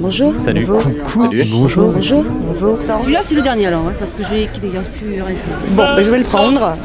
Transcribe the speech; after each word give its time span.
Bonjour. 0.00 0.32
Salut. 0.38 0.64
Bonjour. 0.64 0.82
Coucou. 1.06 1.24
Salut. 1.24 1.44
Bonjour. 1.50 1.92
Bonjour. 1.92 2.24
Bonjour. 2.24 2.78
Celui-là, 3.00 3.20
c'est 3.24 3.34
le 3.34 3.42
dernier 3.42 3.66
alors, 3.66 3.82
hein, 3.88 3.92
parce 3.98 4.12
que 4.12 4.22
j'ai 4.30 4.46
qu'il 4.46 4.70
n'y 4.70 4.76
a 4.76 4.80
plus 4.80 5.22
rien. 5.22 5.36
Bon, 5.70 5.82
ben, 5.96 6.04
je 6.04 6.10
vais 6.10 6.18
le 6.18 6.24
prendre. 6.24 6.76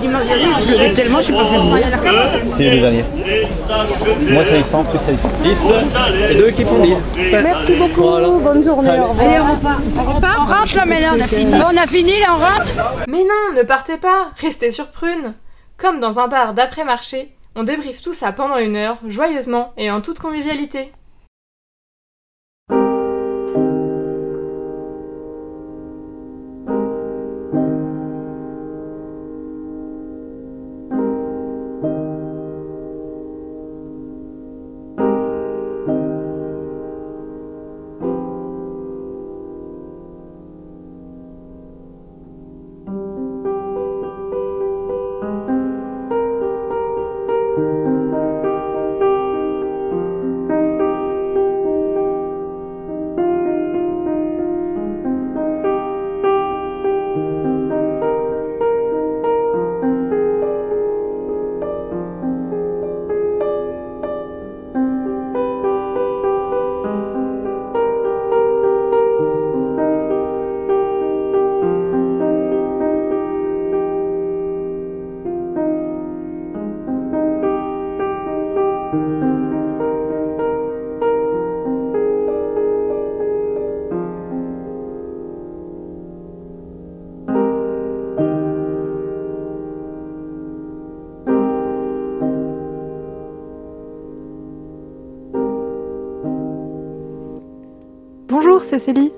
Dernier, 0.00 0.46
je 0.66 0.72
le 0.72 0.94
tellement, 0.94 1.18
je 1.20 1.26
sais 1.26 1.32
pas 1.32 1.44
C'est 2.44 2.70
le 2.70 2.80
dernier. 2.80 3.04
Moi, 4.30 4.44
ça 4.46 4.56
y 4.56 4.64
sent, 4.64 4.76
plus 4.90 4.98
ça 4.98 5.12
y 5.12 5.18
sent. 5.18 5.28
10 5.42 6.30
et 6.30 6.34
deux 6.36 6.50
qui 6.50 6.64
font 6.64 6.82
10. 6.82 6.94
Merci 7.30 7.74
beaucoup. 7.74 8.40
Bonne 8.42 8.64
journée. 8.64 8.98
Au 9.00 9.04
revoir. 9.04 9.28
Allez, 9.28 9.40
on 9.40 9.54
repart. 9.54 9.80
On 9.98 10.14
repart, 10.14 10.38
on 10.38 10.44
rentre 10.46 10.76
là, 10.76 10.84
mais 10.86 11.00
là, 11.00 11.12
on 11.14 11.20
a 11.20 11.26
fini. 11.26 11.52
On 11.54 11.76
a 11.76 11.86
fini, 11.86 12.18
là, 12.20 12.26
on 12.30 12.38
rentre. 12.38 12.72
Mais 13.06 13.18
non, 13.18 13.54
ne 13.54 13.62
partez 13.64 13.98
pas, 13.98 14.30
restez 14.38 14.70
sur 14.70 14.86
Prune. 14.88 15.34
Comme 15.76 16.00
dans 16.00 16.18
un 16.18 16.26
bar 16.26 16.54
d'après-marché, 16.54 17.32
on 17.58 17.64
débriefe 17.64 18.00
tout 18.00 18.12
ça 18.12 18.30
pendant 18.30 18.58
une 18.58 18.76
heure, 18.76 18.98
joyeusement 19.08 19.72
et 19.76 19.90
en 19.90 20.00
toute 20.00 20.20
convivialité. 20.20 20.92
C'est 98.78 98.94
Célie. 98.94 99.10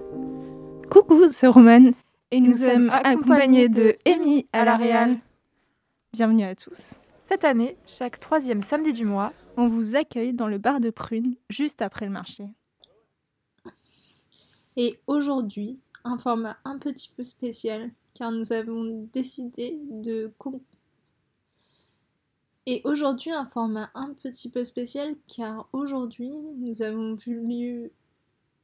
Coucou, 0.90 1.28
c'est 1.30 1.46
Romane. 1.46 1.92
Et 2.30 2.40
nous, 2.40 2.54
sommes 2.54 2.88
accompagnés 2.90 3.68
de 3.68 3.96
Amy 4.06 4.46
à 4.52 4.64
la 4.64 4.76
Réal. 4.76 5.18
Bienvenue 6.12 6.44
à 6.44 6.54
tous. 6.54 6.94
Cette 7.28 7.44
année, 7.44 7.76
chaque 7.86 8.18
troisième 8.20 8.62
samedi 8.62 8.92
du 8.92 9.04
mois, 9.04 9.32
on 9.56 9.68
vous 9.68 9.96
accueille 9.96 10.32
dans 10.32 10.48
le 10.48 10.58
bar 10.58 10.80
de 10.80 10.90
Prune, 10.90 11.34
juste 11.50 11.82
après 11.82 12.06
le 12.06 12.12
marché. 12.12 12.44
Et 14.76 14.98
aujourd'hui, 15.06 15.82
un 16.04 16.16
format 16.16 16.56
un 16.64 16.78
petit 16.78 17.12
peu 17.14 17.22
spécial, 17.22 17.90
car 18.14 18.32
nous 18.32 18.52
avons 18.52 19.08
décidé 19.12 19.78
de... 19.90 20.32
Et 22.66 22.80
aujourd'hui, 22.84 23.32
un 23.32 23.46
format 23.46 23.90
un 23.94 24.14
petit 24.14 24.50
peu 24.50 24.64
spécial, 24.64 25.16
car 25.26 25.68
aujourd'hui, 25.72 26.32
nous 26.56 26.82
avons 26.82 27.14
voulu 27.14 27.90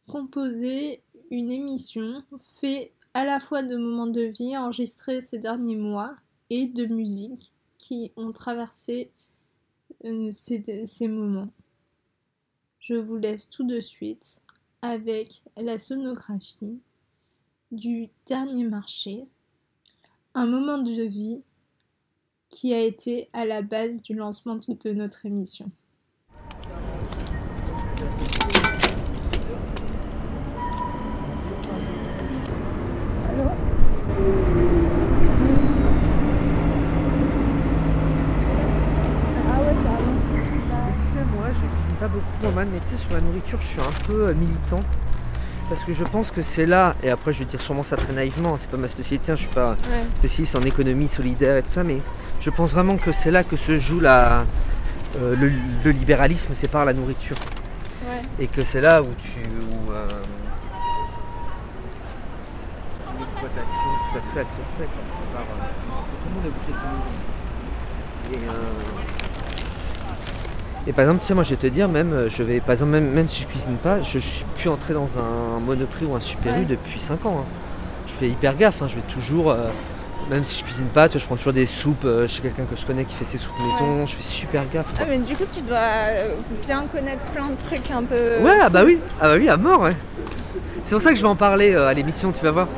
composer 0.08 1.02
une 1.30 1.50
émission 1.50 2.22
fait 2.60 2.92
à 3.14 3.24
la 3.24 3.40
fois 3.40 3.62
de 3.62 3.76
moments 3.76 4.06
de 4.06 4.22
vie 4.22 4.56
enregistrés 4.56 5.20
ces 5.20 5.38
derniers 5.38 5.76
mois 5.76 6.16
et 6.50 6.66
de 6.66 6.86
musique 6.86 7.52
qui 7.78 8.12
ont 8.16 8.32
traversé 8.32 9.10
euh, 10.04 10.30
ces 10.30 11.08
moments. 11.08 11.50
Je 12.80 12.94
vous 12.94 13.16
laisse 13.16 13.50
tout 13.50 13.66
de 13.66 13.80
suite 13.80 14.42
avec 14.82 15.42
la 15.56 15.78
sonographie 15.78 16.78
du 17.72 18.08
dernier 18.26 18.64
marché, 18.64 19.26
un 20.34 20.46
moment 20.46 20.78
de 20.78 21.02
vie 21.02 21.42
qui 22.48 22.72
a 22.72 22.80
été 22.80 23.28
à 23.32 23.44
la 23.44 23.62
base 23.62 24.00
du 24.02 24.14
lancement 24.14 24.56
de 24.56 24.92
notre 24.92 25.26
émission. 25.26 25.70
Tu 40.96 41.12
sais, 41.12 41.24
moi, 41.24 41.48
je 41.48 41.66
cuisine 41.66 41.95
pas 42.06 42.12
beaucoup, 42.12 42.46
Roman, 42.46 42.70
mais 42.72 42.78
tu 42.80 42.90
sais, 42.90 42.96
sur 42.96 43.12
la 43.12 43.20
nourriture, 43.20 43.60
je 43.60 43.66
suis 43.66 43.80
un 43.80 44.06
peu 44.06 44.28
euh, 44.28 44.34
militant. 44.34 44.80
Parce 45.68 45.82
que 45.82 45.92
je 45.92 46.04
pense 46.04 46.30
que 46.30 46.42
c'est 46.42 46.66
là, 46.66 46.94
et 47.02 47.10
après 47.10 47.32
je 47.32 47.40
vais 47.40 47.44
dire 47.44 47.60
sûrement 47.60 47.82
ça 47.82 47.96
très 47.96 48.12
naïvement, 48.12 48.56
c'est 48.56 48.70
pas 48.70 48.76
ma 48.76 48.86
spécialité, 48.86 49.32
hein, 49.32 49.34
je 49.34 49.40
suis 49.40 49.50
pas 49.52 49.76
spécialiste 50.18 50.54
en 50.54 50.62
économie 50.62 51.08
solidaire 51.08 51.56
et 51.56 51.62
tout 51.62 51.70
ça, 51.70 51.82
mais 51.82 51.98
je 52.40 52.50
pense 52.50 52.70
vraiment 52.70 52.96
que 52.96 53.10
c'est 53.10 53.32
là 53.32 53.42
que 53.42 53.56
se 53.56 53.76
joue 53.80 53.98
la, 53.98 54.44
euh, 55.20 55.34
le, 55.34 55.50
le 55.84 55.90
libéralisme, 55.90 56.52
c'est 56.54 56.68
par 56.68 56.84
la 56.84 56.92
nourriture. 56.92 57.36
Ouais. 58.06 58.22
Et 58.38 58.46
que 58.46 58.62
c'est 58.62 58.80
là 58.80 59.02
où 59.02 59.08
tu. 59.20 59.40
Où, 59.40 59.90
euh, 59.90 60.06
l'exploitation, 63.18 63.66
tout 63.66 64.14
ça, 64.14 64.20
tout 64.20 64.34
ça, 64.36 64.42
tout 64.42 64.48
ça, 64.78 64.84
quoi. 64.84 65.02
C'est 65.18 65.32
par, 65.32 65.42
euh, 65.42 65.46
parce 65.96 66.06
que 66.06 66.12
tout 66.12 66.28
le 66.28 66.34
monde 66.36 66.44
est 66.44 66.54
obligé 66.54 66.70
de 66.70 66.78
se 66.78 66.84
nourrir. 68.44 68.56
Et, 70.88 70.92
par 70.92 71.02
exemple, 71.04 71.20
tiens, 71.24 71.34
moi 71.34 71.42
je 71.44 71.50
vais 71.50 71.56
te 71.56 71.66
dire, 71.66 71.88
même, 71.88 72.12
euh, 72.12 72.28
je 72.30 72.42
vais, 72.44 72.60
par 72.60 72.70
exemple, 72.72 72.92
même, 72.92 73.10
même 73.10 73.28
si 73.28 73.42
je 73.42 73.46
cuisine 73.48 73.74
pas, 73.76 74.02
je, 74.02 74.18
je 74.20 74.26
suis 74.26 74.44
plus 74.56 74.68
entré 74.68 74.94
dans 74.94 75.08
un 75.18 75.58
monoprix 75.60 76.04
ou 76.06 76.14
un 76.14 76.20
super 76.20 76.54
Ouais. 76.54 76.64
depuis 76.64 77.00
5 77.00 77.26
ans. 77.26 77.38
hein. 77.40 77.44
Je 78.06 78.12
fais 78.14 78.28
hyper 78.28 78.56
gaffe, 78.56 78.80
hein, 78.82 78.86
je 78.88 78.94
vais 78.94 79.12
toujours, 79.12 79.50
euh, 79.50 79.66
même 80.30 80.44
si 80.44 80.60
je 80.60 80.64
cuisine 80.64 80.86
pas, 80.86 81.08
tu 81.08 81.14
vois, 81.14 81.20
je 81.22 81.26
prends 81.26 81.34
toujours 81.36 81.52
des 81.52 81.66
soupes 81.66 82.04
euh, 82.04 82.28
chez 82.28 82.40
quelqu'un 82.40 82.64
que 82.64 82.76
je 82.76 82.86
connais 82.86 83.04
qui 83.04 83.14
fait 83.14 83.24
ses 83.24 83.36
soupes 83.38 83.58
maison, 83.58 84.06
je 84.06 84.14
fais 84.14 84.22
super 84.22 84.62
gaffe. 84.72 84.86
Ah, 85.00 85.04
mais 85.08 85.18
du 85.18 85.34
coup, 85.34 85.44
tu 85.52 85.60
dois 85.62 85.78
bien 86.62 86.84
connaître 86.86 87.22
plein 87.34 87.46
de 87.48 87.56
trucs 87.66 87.90
un 87.90 88.04
peu. 88.04 88.42
Ouais, 88.44 88.58
ah 88.62 88.68
bah 88.68 88.82
oui, 88.84 88.98
ah 89.20 89.28
bah 89.30 89.34
oui, 89.36 89.48
à 89.48 89.56
mort, 89.56 89.80
ouais. 89.82 89.96
C'est 90.84 90.94
pour 90.94 91.02
ça 91.02 91.10
que 91.10 91.16
je 91.16 91.22
vais 91.22 91.28
en 91.28 91.34
parler 91.36 91.74
euh, 91.74 91.88
à 91.88 91.94
l'émission, 91.94 92.30
tu 92.30 92.44
vas 92.44 92.52
voir. 92.52 92.68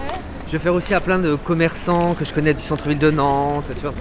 Je 0.47 0.53
vais 0.53 0.59
faire 0.59 0.73
aussi 0.73 0.95
à 0.95 1.01
plein 1.01 1.19
de 1.19 1.35
commerçants 1.35 2.15
que 2.19 2.25
je 2.25 2.33
connais 2.33 2.55
du 2.55 2.63
centre-ville 2.63 2.99
de 2.99 3.11
Nantes, 3.11 3.67
tu 3.75 3.83
vois. 3.83 3.93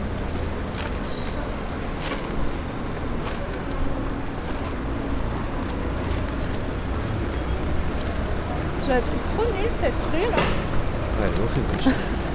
Je 8.86 8.90
la 8.90 9.02
trouve 9.02 9.20
trop 9.36 9.46
nulle 9.54 9.70
cette 9.82 9.94
rue 10.12 10.32
là. 10.32 10.38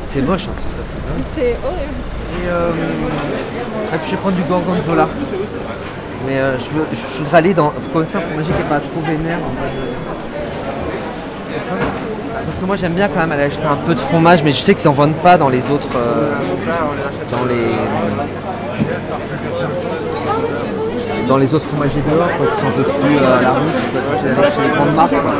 C'est 0.08 0.20
moche, 0.22 0.42
hein, 0.48 0.54
tout 0.56 0.70
ça, 0.76 0.82
c'est 0.86 1.00
dingue. 1.06 1.24
C'est 1.34 1.56
horrible. 1.64 1.98
Et, 2.44 2.48
euh, 2.48 2.70
et 3.94 3.96
puis 3.98 4.06
je 4.06 4.10
vais 4.12 4.16
prendre 4.18 4.36
du 4.36 4.42
gorgonzola. 4.42 5.08
Mais 6.26 6.38
euh, 6.38 6.58
je, 6.58 6.70
veux, 6.70 6.84
je, 6.92 6.96
je 6.96 7.18
voudrais 7.22 7.38
aller 7.38 7.54
dans. 7.54 7.72
Comme 7.92 8.06
ça, 8.06 8.20
pour 8.20 8.30
manger 8.38 8.52
qui 8.52 8.58
n'est 8.62 8.68
pas 8.68 8.80
trop 8.80 9.00
vénère. 9.00 9.38
en 9.38 9.50
mode, 9.50 9.74
euh, 11.50 11.84
Parce 12.46 12.58
que 12.58 12.64
moi 12.64 12.76
j'aime 12.76 12.92
bien 12.92 13.08
quand 13.08 13.20
même 13.20 13.32
aller 13.32 13.44
acheter 13.44 13.64
un 13.64 13.76
peu 13.76 13.94
de 13.94 14.00
fromage, 14.00 14.42
mais 14.42 14.52
je 14.52 14.60
sais 14.60 14.74
qu'ils 14.74 14.88
en 14.88 14.92
vendent 14.92 15.14
pas 15.16 15.36
dans 15.38 15.48
les 15.48 15.68
autres. 15.70 15.88
euh, 15.96 16.32
dans 17.30 17.44
les. 17.46 17.72
Dans 21.28 21.36
les 21.38 21.54
autres 21.54 21.66
fromagers 21.66 22.02
dehors, 22.10 22.28
quoi, 22.36 22.46
qui 22.46 22.60
sont 22.60 22.66
un 22.66 22.70
peu 22.72 22.82
plus 22.82 23.16
euh, 23.16 23.38
à 23.38 23.42
la 23.42 23.50
route. 23.52 24.54
chez 24.54 24.62
les 24.62 24.74
grandes 24.76 24.94
marques. 24.94 25.10
quoi. 25.10 25.32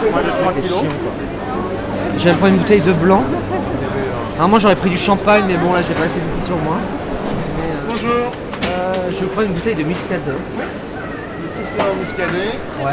C'est 0.00 0.68
chiant, 0.68 0.78
quoi. 0.80 1.12
Je 2.20 2.26
vais 2.26 2.32
me 2.32 2.36
prendre 2.36 2.52
une 2.52 2.58
bouteille 2.60 2.82
de 2.82 2.92
blanc. 2.92 3.22
Normalement 4.36 4.58
j'aurais 4.58 4.76
pris 4.76 4.90
du 4.90 4.98
champagne, 4.98 5.44
mais 5.48 5.56
bon 5.56 5.72
là 5.72 5.80
j'ai 5.80 5.94
pas 5.94 6.02
assez 6.02 6.16
de 6.20 6.44
sur 6.46 6.56
moi. 6.58 6.76
Bonjour. 7.88 8.30
je 9.10 9.20
vais 9.20 9.26
prendre 9.26 9.46
une 9.46 9.54
bouteille 9.54 9.74
de 9.74 9.84
muscade. 9.84 10.20
muscadet. 11.98 12.58
Ouais. 12.84 12.92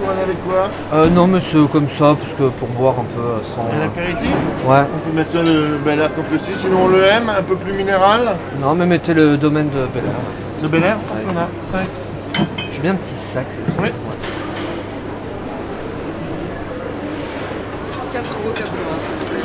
Vous 0.00 0.06
prenez 0.06 0.22
avec 0.22 0.42
quoi 0.46 0.70
Euh, 0.94 1.10
non 1.10 1.26
mais 1.26 1.40
c'est 1.40 1.70
comme 1.70 1.86
ça, 1.98 2.16
parce 2.18 2.32
que 2.38 2.44
pour 2.58 2.68
boire 2.68 2.94
un 2.98 3.04
peu 3.14 3.20
euh, 3.20 3.38
sans. 3.54 3.78
Un 3.78 3.84
apéritif 3.84 4.34
Ouais. 4.66 4.84
On 4.96 5.10
peut 5.10 5.16
mettre 5.16 5.32
ça 5.32 5.42
de 5.42 5.76
Bel 5.84 6.00
Air 6.00 6.14
comme 6.14 6.24
ceci, 6.32 6.58
sinon 6.58 6.84
on 6.84 6.88
le 6.88 7.04
aime, 7.04 7.28
un 7.28 7.42
peu 7.42 7.56
plus 7.56 7.74
minéral. 7.74 8.36
Non 8.58 8.74
mais 8.74 8.86
mettez 8.86 9.12
le 9.12 9.36
domaine 9.36 9.68
de 9.68 9.86
Bel 9.92 10.04
Air. 10.04 10.62
De 10.62 10.68
Bel 10.68 10.82
Air 10.82 10.96
Ouais. 10.96 11.22
On 11.30 11.36
a 11.38 11.78
cinq. 11.78 11.88
Je 12.70 12.76
Je 12.78 12.82
mets 12.82 12.88
un 12.88 12.94
petit 12.94 13.14
sac. 13.16 13.44
Oui. 13.82 13.90
4,80€ 18.12 18.22
s'il 18.22 19.14
vous 19.18 19.26
plaît. 19.26 19.42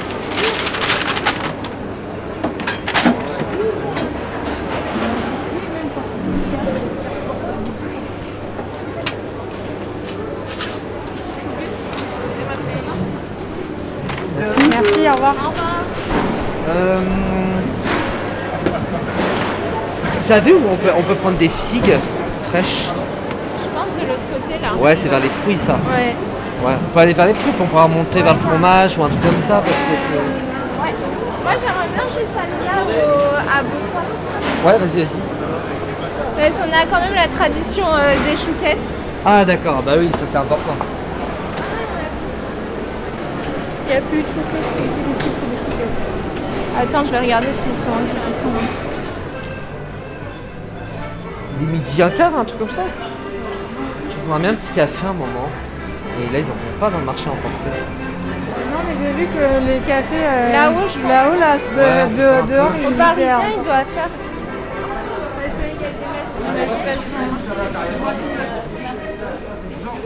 Merci, 14.69 15.09
au 15.09 15.13
revoir. 15.13 15.35
Euh, 16.69 16.97
Vous 20.13 20.16
savez 20.27 20.51
où 20.51 20.61
on 20.69 20.75
peut, 20.75 20.91
on 20.97 21.03
peut 21.03 21.15
prendre 21.15 21.37
des 21.37 21.47
figues 21.47 21.95
fraîches 22.49 22.83
Je 23.63 23.69
pense 23.73 23.93
de 23.95 24.05
l'autre 24.09 24.27
côté 24.33 24.59
là. 24.61 24.75
Ouais, 24.75 24.93
c'est 24.93 25.07
vers 25.07 25.21
les 25.21 25.29
fruits 25.41 25.57
ça. 25.57 25.73
Ouais. 25.73 26.13
Ouais, 26.65 26.73
on 26.83 26.93
peut 26.93 26.99
aller 26.99 27.13
vers 27.13 27.27
les 27.27 27.33
fruits, 27.33 27.53
on 27.61 27.65
pourra 27.65 27.87
monter 27.87 28.21
vers 28.21 28.33
le 28.33 28.39
fromage 28.39 28.97
ou 28.97 29.03
un 29.03 29.07
truc 29.07 29.21
comme 29.21 29.37
ça 29.37 29.61
parce 29.63 29.79
que 29.87 29.95
c'est. 29.95 30.19
Ouais. 30.83 30.93
Moi 31.43 31.53
j'aimerais 31.61 31.89
bien 31.95 32.07
juste 32.11 32.35
aller 32.35 32.59
là 32.67 32.83
au, 32.83 32.89
à 33.37 33.63
Boussac. 33.63 34.07
Ouais, 34.65 34.77
vas-y, 34.77 35.05
vas-y. 35.05 35.21
Parce 36.35 36.59
qu'on 36.59 36.73
a 36.73 36.85
quand 36.91 36.99
même 36.99 37.15
la 37.15 37.27
tradition 37.29 37.85
euh, 37.87 38.13
des 38.29 38.35
chouquettes. 38.35 38.87
Ah 39.25 39.45
d'accord, 39.45 39.81
bah 39.85 39.93
oui, 39.97 40.09
ça 40.19 40.25
c'est 40.25 40.37
important. 40.37 40.75
Il 43.87 43.91
n'y 43.93 43.97
a 43.97 44.01
plus 44.01 44.17
de 44.17 44.23
chocolats. 44.23 44.87
Attends, 46.81 47.05
je 47.05 47.11
vais 47.11 47.19
regarder 47.19 47.47
s'ils 47.47 47.79
sont 47.81 47.95
un 47.95 48.03
Il 48.03 48.11
est 48.11 48.86
midi 51.65 52.01
un 52.01 52.09
quart, 52.09 52.31
un 52.37 52.43
truc 52.45 52.59
comme 52.59 52.69
ça. 52.71 52.81
Je 54.09 54.15
prendrais 54.17 54.39
bien 54.41 54.49
un 54.51 54.55
petit 54.55 54.71
café 54.71 55.05
un 55.07 55.13
moment. 55.13 55.49
Et 56.19 56.33
là, 56.33 56.39
ils 56.39 56.45
en 56.45 56.47
font 56.47 56.79
pas 56.79 56.89
dans 56.89 56.97
le 56.99 57.05
marché 57.05 57.25
emporté. 57.29 57.69
Non, 57.69 58.79
mais 58.87 58.95
j'ai 58.99 59.13
vu 59.13 59.27
que 59.27 59.67
les 59.71 59.79
cafés. 59.79 60.23
euh, 60.25 60.51
Là-haut, 60.51 60.87
je 60.87 60.99
pense. 60.99 61.09
Là-haut, 61.09 61.39
là, 61.39 61.57
de- 61.57 61.61
Ouais, 61.77 62.09
de- 62.09 62.41
peu- 62.41 62.53
dehors, 62.53 62.71
ils 62.89 62.95
Parisien, 62.95 63.39
il 63.55 63.63
doit 63.63 63.85
faire. 63.95 64.09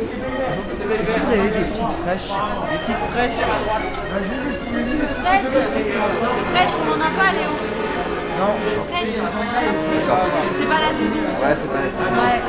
Vous 0.01 1.31
avez 1.31 1.50
des 1.50 1.65
figues 1.65 1.95
fraîches? 2.04 2.31
Des 2.71 2.77
figues 2.86 3.06
fraîches 3.13 3.39
Fraîche, 5.24 5.45
fraîche, 6.54 6.75
on 6.81 6.86
n'en 6.89 7.06
a 7.06 7.09
pas, 7.09 7.31
Léo. 7.33 7.51
Non. 8.41 8.55
Fraîche. 8.89 9.09
C'est 9.11 10.65
pas 10.65 10.79
la 10.81 10.89
saison. 10.97 11.21
Ouais, 11.41 11.55
c'est 11.61 11.69
pas 11.69 11.77
assez. 11.77 12.05
Ouais. 12.09 12.41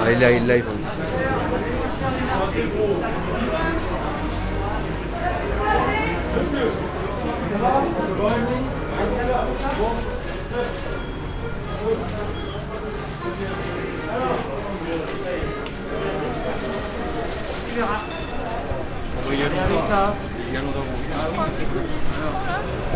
Ah, 0.00 0.12
il 0.12 0.24
a, 0.24 0.30
il 0.30 0.50
a, 0.50 0.54
vont 0.58 0.72
ici. 0.80 0.98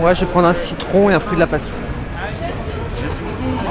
Ouais, 0.01 0.15
je 0.15 0.21
vais 0.21 0.27
prendre 0.27 0.49
un 0.49 0.55
citron 0.55 1.11
et 1.11 1.15
un 1.15 1.21
fruit 1.21 1.37
de 1.37 1.41
la 1.41 1.47
passion. 1.47 1.69
Toi, 2.99 3.71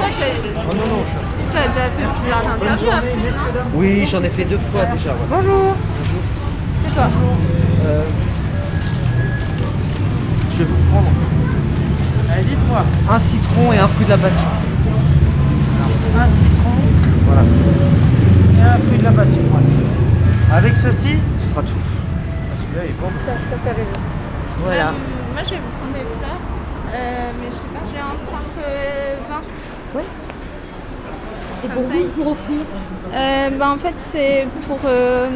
t'as 1.52 1.68
déjà 1.70 2.86
fait 2.86 3.16
non 3.16 3.62
Oui, 3.74 4.06
j'en 4.10 4.22
ai 4.22 4.28
fait 4.28 4.44
deux 4.44 4.58
fois 4.72 4.84
déjà. 4.86 5.14
Bonjour. 5.28 5.74
C'est 6.84 6.94
toi. 6.94 7.04
Euh, 7.84 8.02
je 10.52 10.58
vais 10.58 10.64
vous 10.64 10.90
prendre 10.90 11.08
Allez, 12.32 12.44
dites-moi, 12.44 12.82
un 13.10 13.20
citron 13.20 13.72
et 13.72 13.78
un 13.78 13.88
fruit 13.88 14.06
de 14.06 14.10
la 14.10 14.18
passion. 14.18 14.71
Un 16.16 16.26
citron 16.28 16.76
Voilà, 17.26 17.42
et 18.58 18.62
un 18.62 18.78
fruit 18.86 18.98
de 18.98 19.04
la 19.04 19.12
passion. 19.12 19.38
Avec 20.52 20.76
ceci, 20.76 21.16
ce 21.40 21.50
sera 21.50 21.62
tout. 21.62 21.72
Ah, 21.80 22.56
celui-là 22.56 22.82
il 22.84 22.90
est 22.90 23.00
bon. 23.00 23.08
Ça, 23.26 23.32
ça 23.32 23.56
fait 23.64 23.70
rêver. 23.70 23.86
Voilà. 24.64 24.88
Euh, 24.88 24.92
moi, 25.32 25.42
je 25.44 25.50
vais 25.50 25.56
vous 25.56 25.72
prendre 25.78 25.94
des 25.94 26.00
fleurs. 26.18 26.40
Euh, 26.94 27.30
mais 27.40 27.46
je 27.48 27.54
sais 27.54 27.72
pas, 27.72 27.80
je 27.88 27.92
vais 27.94 28.02
en 28.02 28.16
prendre 28.26 28.52
euh, 28.68 29.14
20. 29.94 29.98
Ouais. 29.98 30.04
C'est 31.62 31.72
pour 31.72 31.84
ça, 31.84 31.92
pour 32.16 32.26
offrir. 32.32 32.58
Euh, 33.14 33.50
bah, 33.58 33.70
en 33.72 33.76
fait, 33.76 33.94
c'est 33.96 34.46
pour. 34.66 34.78
euh, 34.84 35.28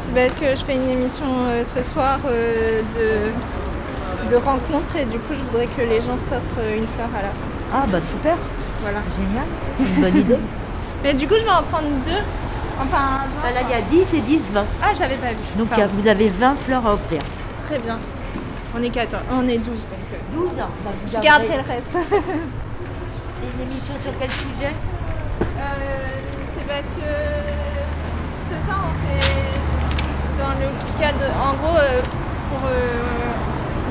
c'est 0.00 0.14
parce 0.14 0.34
que 0.34 0.50
je 0.58 0.64
fais 0.64 0.74
une 0.74 0.88
émission 0.90 1.24
euh, 1.48 1.64
ce 1.64 1.82
soir 1.82 2.18
euh, 2.26 2.80
de, 2.96 4.30
de 4.30 4.36
rencontres 4.36 4.96
et 4.96 5.04
du 5.04 5.18
coup, 5.18 5.32
je 5.34 5.42
voudrais 5.44 5.66
que 5.66 5.80
les 5.82 6.00
gens 6.00 6.18
s'offrent 6.18 6.58
euh, 6.60 6.76
une 6.78 6.86
fleur 6.88 7.08
à 7.18 7.22
la 7.22 7.28
fin. 7.28 7.50
Ah 7.72 7.84
bah 7.90 7.98
super, 8.12 8.36
Voilà. 8.84 9.00
génial. 9.16 9.46
Une 9.80 10.00
bonne 10.02 10.16
idée. 10.20 10.38
Mais 11.02 11.14
du 11.14 11.26
coup, 11.26 11.34
je 11.38 11.44
vais 11.44 11.50
en 11.50 11.62
prendre 11.64 11.88
deux. 12.04 12.22
Enfin, 12.80 13.24
Bah, 13.42 13.50
là, 13.54 13.60
il 13.62 13.70
y 13.70 13.74
a 13.74 13.80
10 13.80 14.14
et 14.14 14.20
10, 14.20 14.50
20. 14.52 14.64
Ah, 14.82 14.86
j'avais 14.94 15.16
pas 15.16 15.28
vu. 15.30 15.36
Donc 15.56 15.68
Pardon. 15.68 15.86
vous 15.98 16.08
avez 16.08 16.28
20 16.28 16.54
fleurs 16.64 16.86
à 16.86 16.94
offrir. 16.94 17.20
Très 17.68 17.78
bien. 17.78 17.98
On 18.76 18.82
est 18.82 18.90
14, 18.90 19.22
on 19.32 19.46
est 19.48 19.58
12 19.58 19.66
donc. 19.66 19.78
euh, 20.12 20.48
12 20.50 20.60
ans. 20.60 20.70
Bah, 20.84 20.90
je 21.06 21.20
garderai 21.20 21.56
le 21.56 21.62
reste. 21.62 21.92
C'est 23.38 23.46
une 23.56 23.70
émission 23.70 23.94
sur 24.02 24.12
quel 24.18 24.30
sujet? 24.30 24.72
Euh, 25.40 25.44
c'est 26.54 26.66
parce 26.66 26.86
que 26.88 27.06
ce 28.48 28.66
soir 28.66 28.78
on 28.88 28.94
fait 29.06 30.42
dans 30.42 30.50
le 30.58 31.00
cadre, 31.00 31.32
en 31.40 31.52
gros, 31.54 31.76
euh, 31.76 32.00
pour, 32.50 32.68
euh, 32.68 32.88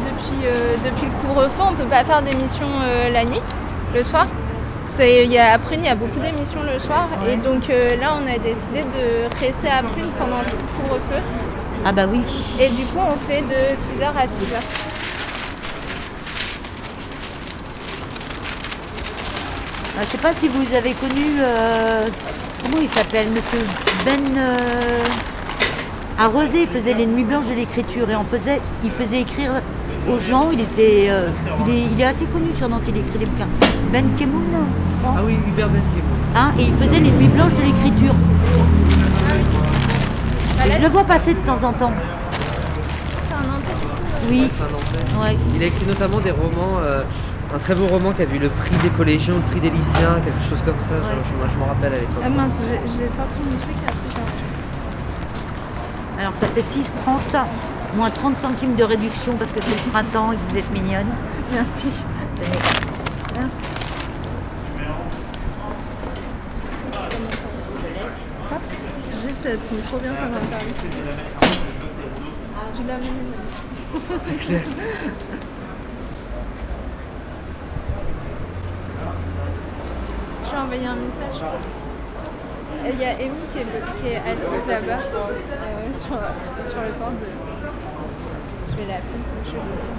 depuis, 0.05 0.45
euh, 0.45 0.75
depuis 0.83 1.05
le 1.05 1.11
couvre-feu, 1.27 1.63
on 1.71 1.73
peut 1.75 1.83
pas 1.89 2.03
faire 2.03 2.21
d'émissions 2.21 2.67
euh, 2.83 3.09
la 3.11 3.23
nuit, 3.25 3.41
le 3.93 4.03
soir. 4.03 4.25
Y 4.99 5.37
a, 5.39 5.53
à 5.53 5.57
Prune, 5.57 5.79
il 5.81 5.85
y 5.87 5.89
a 5.89 5.95
beaucoup 5.95 6.19
d'émissions 6.19 6.61
le 6.61 6.77
soir 6.77 7.09
et 7.27 7.35
donc 7.37 7.67
euh, 7.69 7.95
là 7.97 8.13
on 8.15 8.27
a 8.27 8.37
décidé 8.37 8.81
de 8.83 9.27
rester 9.39 9.67
à 9.67 9.81
Prune 9.81 10.09
pendant 10.19 10.41
tout 10.43 10.55
le 10.55 10.83
couvre-feu 10.83 11.21
Ah 11.83 11.91
bah 11.91 12.03
oui. 12.11 12.21
et 12.59 12.69
du 12.69 12.83
coup 12.85 12.99
on 12.99 13.17
fait 13.27 13.41
de 13.41 13.55
6h 13.75 14.05
à 14.05 14.25
6h. 14.25 14.61
Ah, 19.97 20.01
je 20.03 20.07
sais 20.09 20.17
pas 20.17 20.33
si 20.33 20.47
vous 20.47 20.73
avez 20.75 20.93
connu, 20.93 21.37
euh, 21.39 22.05
comment 22.63 22.81
il 22.81 22.89
s'appelle, 22.89 23.29
monsieur 23.29 23.59
Ben 24.05 24.21
euh, 24.37 25.03
à 26.19 26.27
Rosé, 26.27 26.61
il 26.63 26.67
faisait 26.67 26.93
les 26.93 27.05
nuits 27.07 27.23
blanches 27.23 27.47
de 27.47 27.53
l'écriture 27.55 28.09
et 28.09 28.15
on 28.15 28.23
faisait, 28.25 28.59
il 28.83 28.91
faisait 28.91 29.21
écrire 29.21 29.51
aux 30.11 30.19
gens, 30.19 30.49
il 30.51 30.59
était, 30.61 31.07
euh, 31.09 31.27
il, 31.67 31.73
est, 31.73 31.81
il 31.93 32.01
est 32.01 32.05
assez 32.05 32.25
connu 32.25 32.47
sur 32.55 32.67
Nantes, 32.69 32.81
il 32.87 32.97
écrit 32.97 33.17
des 33.19 33.25
bouquins. 33.25 33.47
Ben 33.91 34.05
Kemoun, 34.17 34.43
je 34.51 34.95
crois. 35.03 35.15
Ah 35.17 35.21
oui, 35.25 35.35
Hubert 35.47 35.67
Benkemoun. 35.67 36.03
Hein, 36.35 36.51
et 36.59 36.63
il 36.63 36.73
faisait 36.73 36.99
les 36.99 37.11
nuits 37.11 37.27
blanches 37.27 37.53
de 37.53 37.61
l'écriture. 37.61 38.13
Et 40.65 40.71
je 40.71 40.81
le 40.81 40.87
vois 40.89 41.03
passer 41.03 41.33
de 41.33 41.39
temps 41.39 41.61
en 41.63 41.73
temps. 41.73 41.91
C'est 43.27 43.35
un 43.35 43.47
Nantais. 43.47 43.75
Oui. 44.29 44.49
Ouais. 45.21 45.37
Il 45.55 45.61
a 45.63 45.65
écrit 45.67 45.85
notamment 45.85 46.19
des 46.19 46.31
romans, 46.31 46.77
euh, 46.81 47.03
un 47.53 47.59
très 47.59 47.75
beau 47.75 47.85
roman 47.87 48.11
qui 48.13 48.21
a 48.21 48.25
vu 48.25 48.39
le 48.39 48.47
prix 48.49 48.75
des 48.81 48.89
collégiens, 48.89 49.35
le 49.35 49.41
prix 49.51 49.59
des 49.59 49.69
lycéens, 49.69 50.15
quelque 50.23 50.43
chose 50.49 50.59
comme 50.65 50.79
ça. 50.79 50.93
Je, 50.95 51.29
je- 51.29 51.37
moi, 51.37 51.47
je 51.53 51.57
m'en 51.59 51.65
rappelle 51.65 51.93
à 51.93 51.97
l'époque. 51.99 52.23
Ah 52.25 52.29
mince, 52.29 52.59
j'ai 52.97 53.09
sorti 53.09 53.39
mon 53.43 53.55
truc 53.57 53.75
après. 53.85 54.21
Alors 56.21 56.35
ça 56.35 56.47
fait 56.47 56.61
6,30, 56.61 57.43
moins 57.95 58.09
30 58.09 58.37
centimes 58.37 58.75
de 58.75 58.83
réduction 58.83 59.33
parce 59.37 59.51
que 59.51 59.61
c'est 59.61 59.85
le 59.85 59.91
printemps 59.91 60.31
et 60.31 60.35
que 60.35 60.41
vous 60.49 60.57
êtes 60.57 60.71
mignonne. 60.71 61.07
Merci. 61.51 62.03
Tenez. 62.35 62.49
Merci. 63.39 63.55
Juste, 69.25 69.45
euh, 69.45 69.55
tu 69.67 69.75
me 69.75 69.81
trop 69.81 69.97
bien. 69.97 70.13
Je. 72.75 72.89
C'est 74.23 74.35
clair. 74.35 74.61
Je 80.45 80.51
vais 80.51 80.57
envoyer 80.57 80.87
un 80.87 80.95
message. 80.95 81.41
Il 82.85 82.99
y 82.99 83.05
a 83.05 83.09
Amy 83.11 83.31
qui 83.53 83.59
est, 83.59 84.01
qui 84.01 84.07
est 84.13 84.17
assise 84.17 84.67
là-bas 84.67 85.01
euh, 85.03 85.93
sur, 85.93 86.17
sur 86.69 86.81
le 86.81 86.89
port 86.99 87.11
de. 87.11 87.42
Vais 88.83 88.91
l'appeler, 88.91 89.23
je 89.45 89.51
vais 89.51 89.79
dire. 89.79 89.95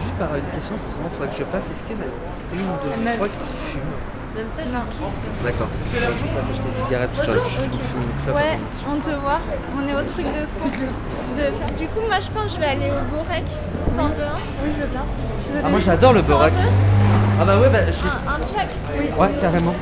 Juste 0.00 0.16
par 0.18 0.30
une 0.36 0.48
question, 0.56 0.74
c'est 0.80 0.84
qu'il 0.88 1.10
faudrait 1.12 1.28
que 1.28 1.36
je 1.36 1.44
passe. 1.44 1.66
Est-ce 1.68 1.82
qu'il 1.84 1.96
y 1.96 2.00
en 2.00 2.04
a 2.04 2.08
une 2.08 2.64
Elle 2.64 2.98
de 3.00 3.04
m'a- 3.04 3.12
trois 3.12 3.28
qui 3.28 3.44
fume 3.68 3.92
Même 4.36 4.48
ça, 4.48 4.62
je 4.64 4.72
kiffe. 4.72 5.44
D'accord. 5.44 5.68
Je 5.92 5.98
vais 6.00 6.06
acheter 6.08 6.64
des 6.64 6.76
cigarettes 6.80 7.10
tout 7.14 7.28
à 7.30 7.34
l'heure. 7.34 7.48
Je 7.48 7.60
fume 7.60 8.02
une 8.08 8.14
clope. 8.24 8.36
Ouais, 8.40 8.56
on 8.88 8.96
te 9.00 9.10
voit. 9.20 9.40
On 9.76 9.82
est 9.86 9.94
au 9.94 10.04
truc 10.08 10.26
de 10.32 10.42
fou. 10.56 10.68
De- 10.70 11.76
Du 11.78 11.86
coup, 11.88 12.00
moi, 12.08 12.18
je 12.20 12.30
pense 12.30 12.44
que 12.46 12.52
je 12.56 12.60
vais 12.60 12.66
aller 12.72 12.88
au 12.88 13.02
Borek. 13.12 13.44
T'en 13.96 14.08
veux 14.08 14.24
un? 14.24 14.40
Oui, 14.64 14.70
je 14.76 14.80
veux 14.82 14.88
bien. 14.88 15.04
Tu 15.44 15.52
veux 15.52 15.60
Ah, 15.64 15.68
moi 15.68 15.80
j'adore 15.84 16.12
le 16.14 16.22
T'en 16.22 16.28
Borac. 16.28 16.52
veux? 16.52 16.68
Ah 17.40 17.44
bah 17.44 17.58
ouais, 17.58 17.68
bah 17.68 17.78
je 17.88 17.92
suis... 17.92 18.06
Un, 18.08 18.32
un 18.32 18.46
check 18.46 18.68
Oui. 18.96 19.06
Ouais, 19.18 19.28
carrément. 19.40 19.74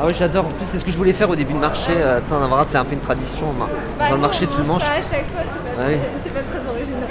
Ah 0.00 0.06
ouais, 0.06 0.14
j'adore. 0.14 0.46
En 0.46 0.50
plus, 0.50 0.64
c'est 0.70 0.78
ce 0.78 0.84
que 0.84 0.90
je 0.92 0.96
voulais 0.96 1.12
faire 1.12 1.28
au 1.28 1.36
début 1.36 1.52
de 1.52 1.58
marché. 1.58 1.92
Euh, 1.96 2.20
tu 2.20 2.28
sais, 2.28 2.34
en 2.34 2.42
avoir 2.42 2.60
un, 2.60 2.64
c'est 2.68 2.78
un 2.78 2.84
peu 2.84 2.94
une 2.94 3.00
tradition. 3.00 3.46
bah, 3.58 3.66
Bah, 3.98 4.04
Dans 4.06 4.10
le 4.12 4.16
nous, 4.16 4.22
marché, 4.22 4.46
on 4.48 4.52
tu 4.54 4.58
le 4.58 4.64
mange 4.64 4.68
manges. 4.68 4.82
ça 4.82 4.92
à 4.92 5.02
chaque 5.02 5.26
fois, 5.32 5.42
c'est 5.44 5.57
oui. 5.86 5.96
très- 5.98 6.08
c'est 6.24 6.32
pas 6.34 6.40
très 6.40 6.58
original. 6.70 7.08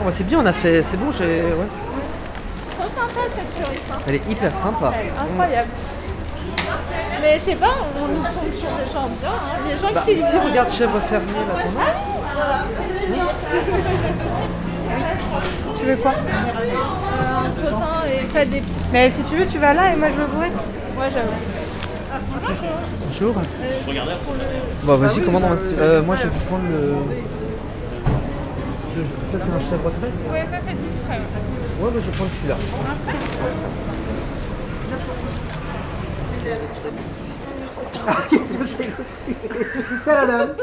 Oh, 0.00 0.04
bah, 0.04 0.10
c'est 0.14 0.24
bien, 0.26 0.38
on 0.40 0.46
a 0.46 0.52
fait. 0.52 0.82
C'est 0.82 0.96
bon, 0.96 1.10
j'ai. 1.12 1.42
Ouais. 1.42 1.66
Trop 2.78 2.88
sympa 2.88 3.20
cette 3.34 3.90
hein. 3.90 3.98
Elle 4.06 4.14
est 4.16 4.30
hyper 4.30 4.54
sympa. 4.54 4.92
Elle 4.98 5.06
est 5.06 5.18
incroyable. 5.18 5.68
Mais 7.20 7.32
je 7.34 7.38
sais 7.42 7.56
pas, 7.56 7.74
on 8.00 8.06
nous 8.08 8.22
tombe 8.22 8.52
sur 8.52 8.70
des 8.70 8.86
gens 8.92 9.08
bien. 9.20 9.28
Hein. 9.28 9.58
Les 9.68 9.76
gens 9.76 9.92
Bah, 9.92 10.02
qui. 10.06 10.18
si, 10.18 10.36
regarde 10.38 10.70
chèvre 10.70 10.98
fermier 11.00 11.44
là, 11.48 11.54
nom. 11.64 11.80
Tu 15.78 15.84
veux 15.84 15.96
quoi? 15.96 16.12
Euh, 16.12 17.46
un 17.46 17.50
potin 17.50 18.02
et 18.06 18.24
pas 18.32 18.44
d'épices. 18.44 18.72
Mais 18.92 19.10
si 19.10 19.22
tu 19.22 19.36
veux, 19.36 19.46
tu 19.46 19.58
vas 19.58 19.72
là 19.74 19.92
et 19.92 19.96
moi 19.96 20.08
je 20.10 20.14
veux 20.20 20.26
bourrer. 20.26 20.50
Ouais, 20.98 21.10
j'avoue. 21.12 21.32
Bonjour. 23.06 23.34
Regardez. 23.86 24.12
Bon, 24.82 24.94
vas-y, 24.96 25.20
commande 25.20 25.44
en 25.44 25.50
euh, 25.78 26.02
Moi, 26.02 26.16
je 26.16 26.22
vais 26.24 26.28
vous 26.28 26.40
prendre 26.46 26.64
le. 26.70 26.94
Ça, 29.30 29.38
c'est 29.38 29.50
un 29.52 29.60
chèvre 29.60 29.90
frais 29.90 30.10
Ouais, 30.32 30.46
ça 30.50 30.58
c'est 30.64 30.72
du 30.72 30.88
frais. 31.06 31.18
Ouais, 31.80 31.90
bah, 31.92 32.00
je 32.00 32.10
prendre 32.10 32.30
celui-là. 32.38 32.56
C'est 39.42 40.00
ça 40.00 40.14
la 40.14 40.26
dame 40.26 40.54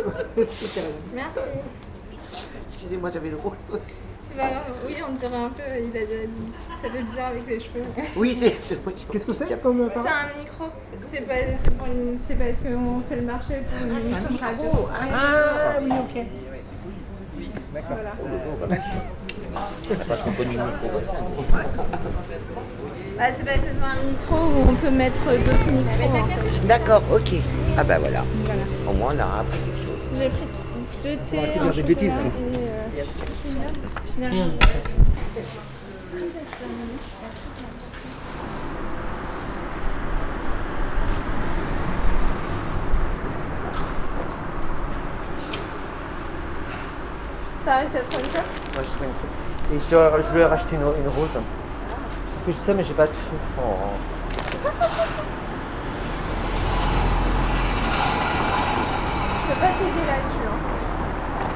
Merci. 1.13 1.39
Excusez-moi, 2.67 3.09
j'avais 3.13 3.29
le 3.29 3.37
rôle. 3.37 3.53
C'est 4.27 4.35
pas 4.35 4.49
grave. 4.49 4.63
Oui, 4.87 4.95
on 5.07 5.11
dirait 5.13 5.35
un 5.35 5.49
peu. 5.49 5.61
Il 5.79 5.97
a 5.97 6.01
Ça 6.81 6.89
fait 6.93 7.03
bizarre 7.03 7.27
avec 7.27 7.47
les 7.47 7.59
cheveux. 7.59 7.83
Oui, 8.15 8.37
c'est. 8.39 8.77
Qu'est-ce 9.11 9.25
que 9.25 9.33
c'est 9.33 9.61
comme 9.61 9.89
C'est 9.93 9.99
un 9.99 10.39
micro. 10.39 10.65
C'est 11.01 11.21
pas, 11.21 11.33
c'est 11.63 11.77
pour 11.77 11.87
une- 11.87 12.17
c'est 12.17 12.35
parce 12.35 12.59
qu'on 12.59 13.01
fait 13.09 13.15
le 13.17 13.21
marché 13.23 13.61
pour 13.69 13.87
une 13.87 13.93
émission 13.97 14.29
de 14.31 14.39
radio. 14.43 14.89
Ah 15.13 15.77
oui, 15.81 15.89
ok. 15.91 16.25
Voilà. 17.83 18.11
Bah, 23.17 23.25
c'est 23.33 23.45
parce 23.45 23.57
que 23.61 23.67
c'est 23.73 23.83
un 23.83 24.09
micro 24.09 24.35
où 24.35 24.69
on 24.69 24.73
peut 24.75 24.89
mettre 24.91 25.21
d'autres 25.25 25.71
micros. 25.71 26.17
en 26.17 26.25
fait. 26.25 26.67
D'accord, 26.67 27.01
ok. 27.11 27.33
Ah 27.77 27.83
bah 27.83 27.97
voilà. 27.99 28.23
Voilà. 28.45 28.61
Au 28.89 28.93
moins 28.93 29.13
on 29.15 29.19
aura 29.19 29.39
appris 29.41 29.59
quelque 29.59 29.77
chose. 29.79 29.97
J'ai 30.17 30.29
pris 30.29 30.47
deux 31.03 31.17
thés, 31.23 31.37
Ouais, 31.37 31.57
un 31.59 31.69
des 31.71 31.83
bêtises, 31.83 32.11
oui. 32.17 32.57
et 32.97 33.01
euh, 33.01 33.03
finalement. 33.43 33.71
finalement. 34.05 34.53
T'as 47.65 47.77
réussi 47.77 47.97
à 47.97 48.01
trouver 48.01 48.23
une 48.23 48.29
clope 48.29 48.45
Ouais, 48.45 48.83
je 48.83 48.89
trouve 48.89 49.07
une 49.07 49.13
coupe. 49.13 49.33
Et 49.73 49.79
je, 50.23 50.29
voulais 50.29 50.45
racheter 50.45 50.75
une, 50.75 50.81
une 50.83 51.09
rose. 51.09 51.29
Parce 51.33 52.45
que 52.45 52.51
je 52.51 52.57
sais, 52.63 52.75
mais 52.75 52.83
j'ai 52.83 52.93
pas 52.93 53.07
de 53.07 53.11
feu. 53.11 53.17
Oh. 53.57 53.61
Je 59.41 59.53
peux 59.53 59.59
pas 59.59 59.67
t'aider 59.67 60.05
là-dessus. 60.05 60.45
Hein. 60.45 60.59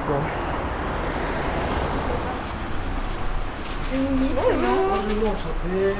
Bon. 0.08 0.22
Émilie, 3.94 4.30
comment 4.36 4.78
Bonjour, 4.90 5.30
enchanté. 5.30 5.94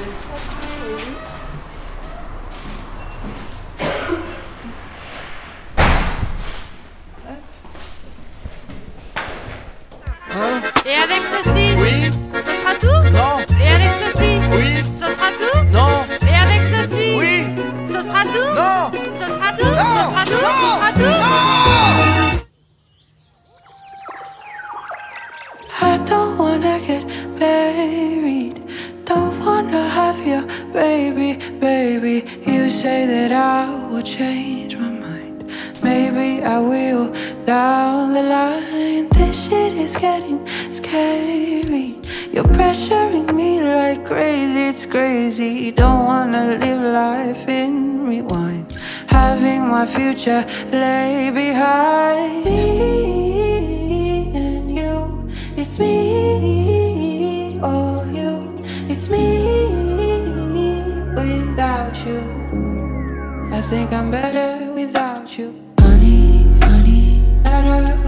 Getting 40.38 40.72
scary. 40.72 41.98
You're 42.32 42.44
pressuring 42.44 43.34
me 43.34 43.60
like 43.62 44.04
crazy, 44.04 44.68
it's 44.68 44.86
crazy. 44.86 45.70
Don't 45.72 46.04
wanna 46.04 46.58
live 46.58 46.82
life 46.82 47.48
in 47.48 48.06
rewind. 48.06 48.72
Having 49.06 49.66
my 49.68 49.86
future 49.86 50.44
lay 50.70 51.30
behind 51.30 52.44
me 52.44 52.60
and 54.34 54.76
you. 54.76 55.28
It's 55.56 55.78
me 55.78 57.58
or 57.62 58.06
you. 58.06 58.64
It's 58.88 59.08
me 59.08 59.26
without 61.14 61.96
you. 62.06 62.20
I 63.52 63.60
think 63.60 63.92
I'm 63.92 64.10
better 64.10 64.72
without 64.72 65.36
you. 65.36 65.54
Honey, 65.80 66.46
honey, 66.62 67.22
better 67.42 67.99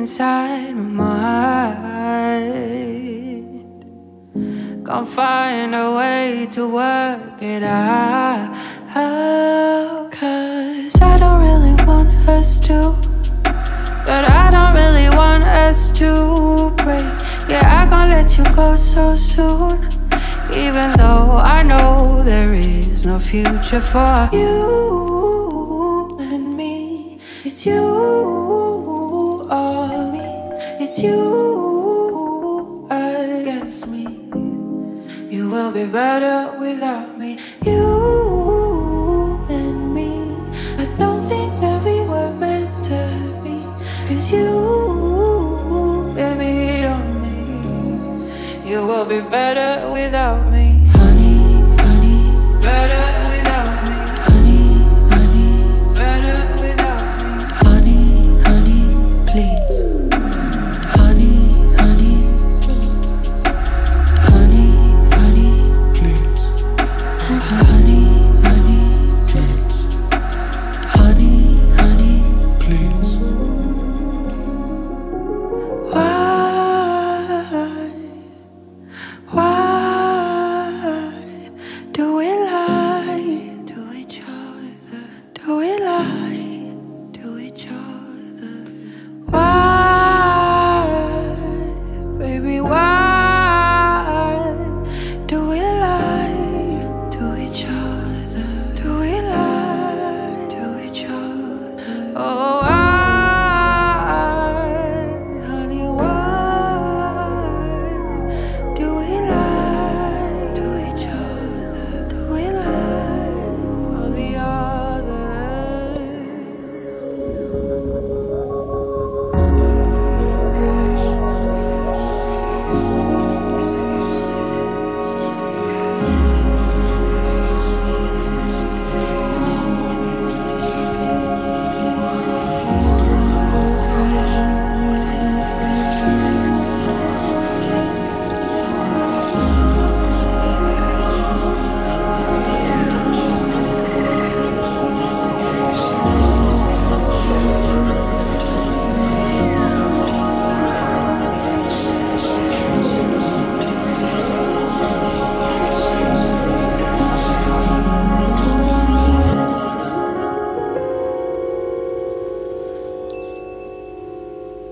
inside 0.00 0.74
my 0.74 1.74
mind. 1.82 3.04
Can't 4.86 5.08
find 5.08 5.74
a 5.74 5.92
way 5.92 6.48
to 6.52 6.62
work 6.66 7.42
it 7.42 7.62
out. 7.62 8.48
Cause 10.10 10.96
I 11.12 11.18
don't 11.22 11.40
really 11.48 11.76
want 11.84 12.10
us 12.26 12.58
to. 12.68 12.78
But 14.08 14.24
I 14.42 14.44
don't 14.56 14.74
really 14.82 15.10
want 15.14 15.44
us 15.44 15.92
to 16.00 16.70
break. 16.82 17.04
Yeah, 17.52 17.80
I 17.80 17.82
can't 17.90 18.10
let 18.10 18.38
you 18.38 18.44
go 18.56 18.76
so 18.76 19.16
soon. 19.16 19.76
Even 20.64 20.88
though 20.96 21.28
I 21.56 21.62
know 21.62 22.22
there 22.22 22.54
is 22.54 23.04
no 23.04 23.18
future 23.18 23.82
for 23.92 24.30
you 24.32 26.16
and 26.32 26.56
me. 26.56 27.18
It's 27.44 27.66
you 27.66 28.49
you 31.02 32.86
against 32.90 33.86
me. 33.86 34.04
You 35.30 35.48
will 35.48 35.72
be 35.72 35.86
better 35.86 36.58
without 36.58 37.18
me. 37.18 37.38
You 37.64 39.40
and 39.48 39.94
me. 39.94 40.36
I 40.76 40.84
don't 40.98 41.22
think 41.22 41.60
that 41.60 41.82
we 41.84 42.00
were 42.12 42.32
meant 42.34 42.82
to 42.84 43.00
be. 43.44 43.64
Cause 44.08 44.30
you, 44.30 46.12
baby, 46.14 46.82
don't 46.82 47.20
me. 47.22 48.70
You 48.70 48.86
will 48.86 49.06
be 49.06 49.20
better 49.20 49.90
without 49.90 50.44
me. 50.44 50.49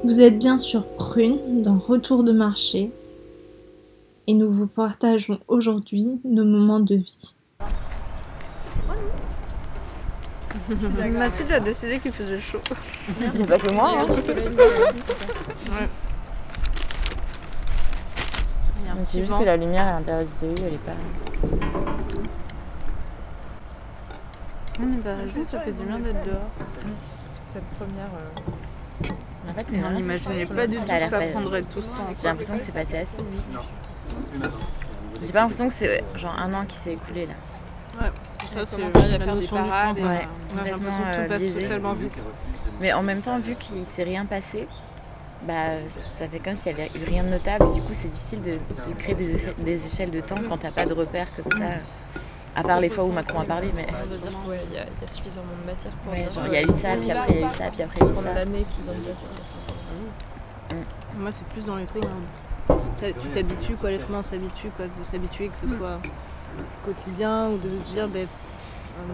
Vous 0.05 0.21
êtes 0.21 0.39
bien 0.39 0.57
sur 0.59 0.87
Prune, 0.87 1.63
dans 1.63 1.77
Retour 1.79 2.23
de 2.25 2.33
marché, 2.33 2.91
et 4.27 4.35
nous 4.35 4.51
vous 4.51 4.67
partageons 4.67 5.39
aujourd'hui 5.49 6.21
nos 6.25 6.45
moments 6.45 6.81
de 6.81 6.95
vie. 6.95 7.35
Mathilde 10.69 11.53
a 11.53 11.61
décidé 11.61 11.99
qu'il 11.99 12.13
faisait 12.13 12.41
chaud. 12.41 12.61
C'est 13.35 13.47
pas 13.49 13.59
que 13.59 13.73
moi, 13.73 14.01
hein. 14.01 14.07
Ouais. 14.09 15.89
C'est 19.07 19.21
juste 19.21 19.39
que 19.39 19.45
la 19.45 19.57
lumière 19.57 19.87
à 19.87 19.93
l'intérieur 19.93 20.25
du 20.41 20.55
TU, 20.55 20.63
elle 20.67 20.75
est 20.75 20.79
pas. 20.79 20.93
Non 24.81 24.87
mais 24.87 24.99
t'as 25.03 25.17
raison, 25.17 25.45
ça 25.45 25.61
fait 25.61 25.73
du 25.73 25.85
bien 25.85 25.99
d'être 25.99 26.25
dehors. 26.25 26.51
Cette 27.49 27.65
première. 27.79 28.07
euh, 28.07 28.51
fait, 29.65 29.73
Mais 29.73 29.83
on 29.87 29.91
n'imaginait 29.91 30.47
pas 30.47 30.67
du 30.67 30.77
tout 30.77 30.83
Ça 30.87 30.95
a 30.95 30.99
l'air 30.99 31.11
que 31.11 31.17
ça 31.17 31.23
pas- 31.23 31.29
prendrait 31.29 31.63
tout 31.63 31.69
ce 31.69 31.79
temps. 31.81 32.15
J'ai 32.21 32.29
l'impression 32.29 32.59
que 32.59 32.63
c'est 32.65 32.73
passé 32.75 32.97
assez 32.99 33.17
vite. 33.17 34.43
J'ai 35.25 35.33
pas 35.33 35.41
l'impression 35.41 35.69
que 35.69 35.75
c'est 35.75 36.05
genre 36.17 36.37
un 36.39 36.55
an 36.55 36.65
qui 36.67 36.77
s'est 36.77 36.93
écoulé 36.93 37.27
là. 37.27 37.35
Ouais, 38.01 38.11
ça 38.55 38.65
c'est 38.65 38.77
commence 38.77 38.97
à 39.03 39.07
y 39.09 39.11
la 39.11 39.19
faire 39.19 39.35
des 39.35 39.41
notion 39.41 39.63
du 39.63 39.69
temps. 39.69 39.95
Ouais, 39.95 40.01
euh, 40.01 40.57
complètement 40.57 40.71
l'impression 40.71 41.05
que 41.17 41.23
tout 41.25 41.29
passe 41.29 41.41
biaisé. 41.41 41.59
tellement 41.67 41.93
vite. 41.95 42.25
Mais 42.81 42.93
en 42.93 43.03
même 43.03 43.21
temps, 43.21 43.39
vu 43.41 43.57
qu'il 43.57 43.85
s'est 43.87 44.05
rien 44.05 44.25
passé, 44.25 44.69
bah 45.43 45.55
ça 46.19 46.29
fait 46.29 46.39
comme 46.39 46.57
s'il 46.57 46.75
n'y 46.75 46.81
avait 46.83 46.91
eu 46.97 47.05
rien 47.05 47.25
de 47.25 47.31
notable. 47.31 47.73
Du 47.73 47.81
coup, 47.81 47.93
c'est 48.01 48.09
difficile 48.09 48.41
de, 48.43 48.53
de 48.53 48.95
créer 48.99 49.15
des, 49.17 49.35
éche- 49.37 49.55
des 49.59 49.87
échelles 49.87 50.11
de 50.11 50.21
temps 50.21 50.37
quand 50.49 50.59
t'as 50.59 50.71
pas 50.71 50.85
de 50.87 50.93
repères 50.93 51.29
comme 51.37 51.51
ça. 51.61 51.75
À 52.57 52.63
part 52.63 52.81
les 52.81 52.89
fois 52.91 53.05
où 53.05 53.13
Macron 53.13 53.41
a 53.41 53.45
parlé, 53.45 53.71
mais. 53.75 53.87
On 54.03 54.07
doit 54.09 54.17
dire 54.19 54.31
qu'il 54.31 54.51
y, 54.75 54.79
a- 54.79 54.85
il 54.85 55.01
y 55.01 55.05
a 55.05 55.09
suffisamment 55.09 55.47
de 55.63 55.67
matière 55.71 55.93
pour 56.03 56.13
Ouais, 56.13 56.19
dire 56.21 56.31
genre 56.31 56.47
il 56.47 56.53
y 56.53 56.57
a 56.57 56.63
eu 56.63 56.73
ça, 56.73 56.97
puis 56.97 57.11
après 57.11 57.33
il 57.35 57.41
y 57.41 57.45
a 57.45 57.47
eu 57.47 57.51
ça, 57.51 57.65
puis 57.71 57.83
après 57.83 58.01
il 58.01 58.07
y 58.07 58.09
a 58.09 58.13
eu 58.13 58.15
ça. 58.25 58.35
l'année 58.35 58.65
qui 58.69 58.83
vient 58.83 58.93
de 58.95 58.99
passer. 59.01 59.27
Moi, 61.17 61.33
c'est 61.33 61.47
plus 61.49 61.65
dans 61.65 61.77
les 61.77 61.85
trucs. 61.87 62.05
hein. 62.05 62.77
Tu 62.99 63.29
t'habitues, 63.31 63.77
quoi, 63.77 63.91
l'être 63.91 64.09
humain 64.09 64.23
s'habitue, 64.23 64.71
quoi, 64.77 64.87
de 64.87 65.05
s'habituer, 65.05 65.49
que 65.49 65.57
ce 65.57 65.69
soit 65.69 65.99
quotidien 66.85 67.49
ou 67.49 67.59
de 67.59 67.69
se 67.79 67.93
dire, 67.93 68.09
ben, 68.09 68.27
euh, 68.27 69.13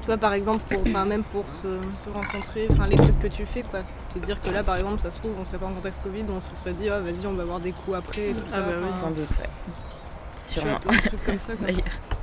tu 0.00 0.06
vois, 0.06 0.16
par 0.16 0.32
exemple, 0.32 0.62
pour, 0.68 0.80
enfin, 0.86 1.04
même 1.04 1.22
pour 1.24 1.48
se, 1.48 1.78
se 2.04 2.10
rencontrer, 2.10 2.68
enfin, 2.72 2.86
les 2.86 2.96
trucs 2.96 3.18
que 3.20 3.26
tu 3.28 3.44
fais, 3.46 3.62
quoi. 3.62 3.80
Te 4.14 4.18
dire 4.18 4.40
que 4.40 4.50
là, 4.50 4.62
par 4.64 4.76
exemple, 4.76 5.00
ça 5.00 5.10
se 5.10 5.16
trouve, 5.16 5.32
on 5.38 5.44
serait 5.44 5.58
pas 5.58 5.66
en 5.66 5.72
contexte 5.74 6.02
Covid, 6.02 6.24
on 6.30 6.40
se 6.40 6.54
serait 6.60 6.72
dit, 6.72 6.88
ah, 6.88 7.00
vas-y, 7.00 7.26
on 7.26 7.34
va 7.34 7.42
avoir 7.42 7.60
des 7.60 7.72
coups 7.72 7.96
après, 7.96 8.30
et 8.30 8.34
tout 8.34 8.40
Ah 8.48 8.52
ça. 8.52 8.60
bah 8.62 8.72
oui, 8.82 8.92
sans 8.92 9.10
doute, 9.10 9.30
ouais. 9.30 9.46
vois, 9.46 10.44
Sûrement. 10.44 10.78
trucs 11.04 11.24
comme 11.24 11.38
ça, 11.38 11.54
quoi. 11.56 11.66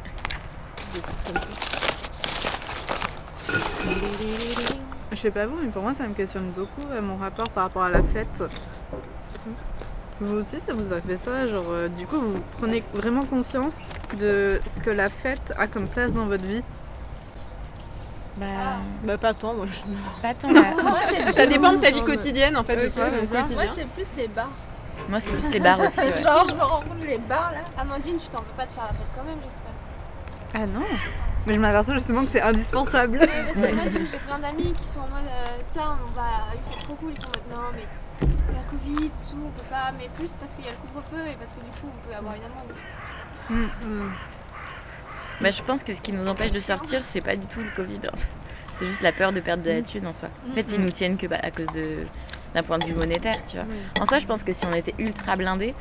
D'ailleurs. 0.94 1.02
Des 1.02 1.02
trucs 1.02 1.24
comme 1.26 1.36
ça. 1.36 1.74
Je 5.12 5.18
sais 5.18 5.32
pas 5.32 5.46
vous, 5.46 5.58
mais 5.62 5.70
pour 5.70 5.84
moi, 5.84 5.94
ça 5.96 6.08
me 6.08 6.14
questionne 6.14 6.52
beaucoup 6.52 6.82
euh, 6.92 7.02
mon 7.02 7.18
rapport 7.18 7.50
par 7.50 7.66
rapport 7.66 7.84
à 7.84 7.90
la 7.90 8.02
fête. 8.02 8.44
Vous 10.20 10.36
aussi, 10.38 10.58
ça 10.66 10.74
vous 10.74 10.92
a 10.94 11.02
fait 11.02 11.18
ça 11.24 11.48
Genre, 11.48 11.66
euh, 11.70 11.88
du 11.88 12.06
coup, 12.08 12.18
vous 12.20 12.40
prenez 12.60 12.84
vraiment 12.94 13.26
conscience 13.26 13.74
de 14.20 14.60
ce 14.76 14.82
que 14.82 14.90
la 14.90 15.10
fête 15.10 15.54
a 15.58 15.68
comme 15.68 15.88
place 15.88 16.14
dans 16.14 16.26
votre 16.26 16.44
vie? 16.44 16.64
Bah, 18.38 18.46
bah 19.04 19.18
pas 19.18 19.34
tant, 19.34 19.54
moi. 19.54 19.68
Pas 20.22 20.34
tant, 20.34 20.52
là. 20.52 20.74
Moi, 20.82 20.98
Ça 21.32 21.46
dépend 21.46 21.74
de 21.74 21.78
ta 21.78 21.92
vie 21.92 22.04
quotidienne 22.04 22.58
en 22.58 22.64
fait, 22.64 22.76
de 22.78 22.88
ce 22.88 22.96
que 22.96 23.02
quotidien. 23.02 23.46
Moi, 23.56 23.68
c'est 23.68 23.88
plus 23.90 24.12
les 24.18 24.28
bars. 24.28 24.50
Moi, 25.10 25.20
c'est 25.20 25.32
plus 25.32 25.52
les 25.52 25.60
bars 25.60 25.80
aussi. 25.88 26.00
ouais. 26.00 26.24
Genre, 26.24 26.46
je 26.50 26.56
me 26.56 26.62
rends 26.64 26.82
compte, 26.82 27.04
les 27.06 27.20
bars 27.20 27.52
là. 27.52 27.60
Amandine, 27.78 28.18
tu 28.18 28.28
t'en 28.30 28.40
veux 28.40 28.46
pas 28.58 28.66
de 28.66 28.72
faire 28.72 28.86
la 28.86 28.90
fête 28.94 29.08
quand 29.16 29.24
même, 29.24 29.38
j'espère. 29.44 29.72
Ah 30.54 30.66
non 30.68 30.86
Mais 31.48 31.54
je 31.54 31.60
m'aperçois 31.60 31.96
justement 31.96 32.24
que 32.26 32.32
c'est 32.32 32.42
indispensable. 32.42 33.18
Ouais, 33.20 33.28
parce 33.28 33.62
que 33.62 33.74
moi, 33.74 33.84
j'ai 33.90 34.18
plein 34.20 34.40
d'amis 34.40 34.74
qui 34.74 34.84
sont 34.86 35.00
en 35.00 35.08
mode 35.08 35.26
euh, 35.28 35.58
tiens, 35.72 35.98
on 36.06 36.12
va, 36.12 36.46
il 36.54 36.74
fait 36.74 36.84
trop 36.84 36.96
cool, 36.96 37.12
ils 37.14 37.20
sont 37.20 37.26
en 37.28 37.30
mode 37.30 37.50
non, 37.52 37.72
mais 37.76 37.86
il 38.22 38.54
y 38.54 38.58
a 38.58 38.62
la 38.62 38.70
Covid, 38.70 39.10
tout, 39.10 39.38
on 39.46 39.50
peut 39.50 39.66
pas, 39.70 39.92
mais 39.98 40.10
plus 40.16 40.30
parce 40.40 40.56
qu'il 40.56 40.66
y 40.66 40.68
a 40.68 40.72
le 40.72 40.78
couvre-feu 40.78 41.28
et 41.32 41.36
parce 41.36 41.52
que 41.52 41.60
du 41.60 41.72
coup, 41.82 41.88
on 41.88 42.08
peut 42.08 42.16
avoir 42.16 42.36
une 42.36 42.44
amende. 42.44 42.74
Bah, 45.42 45.50
je 45.52 45.62
pense 45.64 45.84
que 45.84 45.94
ce 45.94 46.02
qui 46.02 46.14
nous 46.14 46.26
empêche 46.28 46.52
de 46.52 46.60
sortir, 46.60 47.02
c'est 47.04 47.22
pas 47.22 47.36
du 47.36 47.46
tout 47.48 47.60
le 47.60 47.70
Covid. 47.76 48.00
hein. 48.08 48.18
C'est 48.74 48.86
juste 48.88 49.02
la 49.02 49.12
peur 49.12 49.32
de 49.34 49.40
perdre 49.40 49.64
de 49.64 49.72
la 49.72 49.82
thune 49.82 50.08
en 50.08 50.14
soi. 50.14 50.30
En 50.52 50.56
fait, 50.56 50.72
ils 50.72 50.80
nous 50.82 50.92
tiennent 50.92 51.18
que 51.18 51.28
bah, 51.28 51.38
à 51.42 51.52
cause 51.52 51.68
de 51.76 52.06
d'un 52.54 52.62
point 52.64 52.78
de 52.78 52.86
vue 52.86 52.94
monétaire, 52.94 53.34
tu 53.50 53.58
vois. 53.58 53.66
En 54.00 54.06
soi, 54.06 54.20
je 54.20 54.28
pense 54.28 54.44
que 54.44 54.52
si 54.54 54.64
on 54.68 54.74
était 54.74 54.94
ultra 55.00 55.36
blindé, 55.36 55.74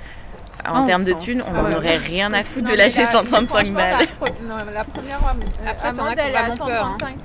en 0.68 0.82
Ah, 0.82 0.86
termes 0.86 1.04
de 1.04 1.12
thunes, 1.12 1.42
on 1.46 1.52
Ah 1.56 1.62
ouais. 1.64 1.74
aurait 1.76 1.96
rien 1.96 2.32
à 2.32 2.44
foutre 2.44 2.64
Non, 2.66 2.70
de 2.72 2.76
lâcher 2.76 3.02
la- 3.02 3.06
135 3.08 3.46
franchement, 3.48 3.78
balles. 3.78 4.06
La, 4.20 4.64
non, 4.64 4.70
la 4.72 4.84
première 4.84 5.18
euh, 5.18 5.68
Après, 5.70 5.88
amende, 5.88 6.14
elle 6.18 6.32
est 6.32 6.36
à 6.36 6.42
vraiment 6.48 6.66
peur, 6.66 6.86
hein. 6.86 6.94
135 6.94 7.16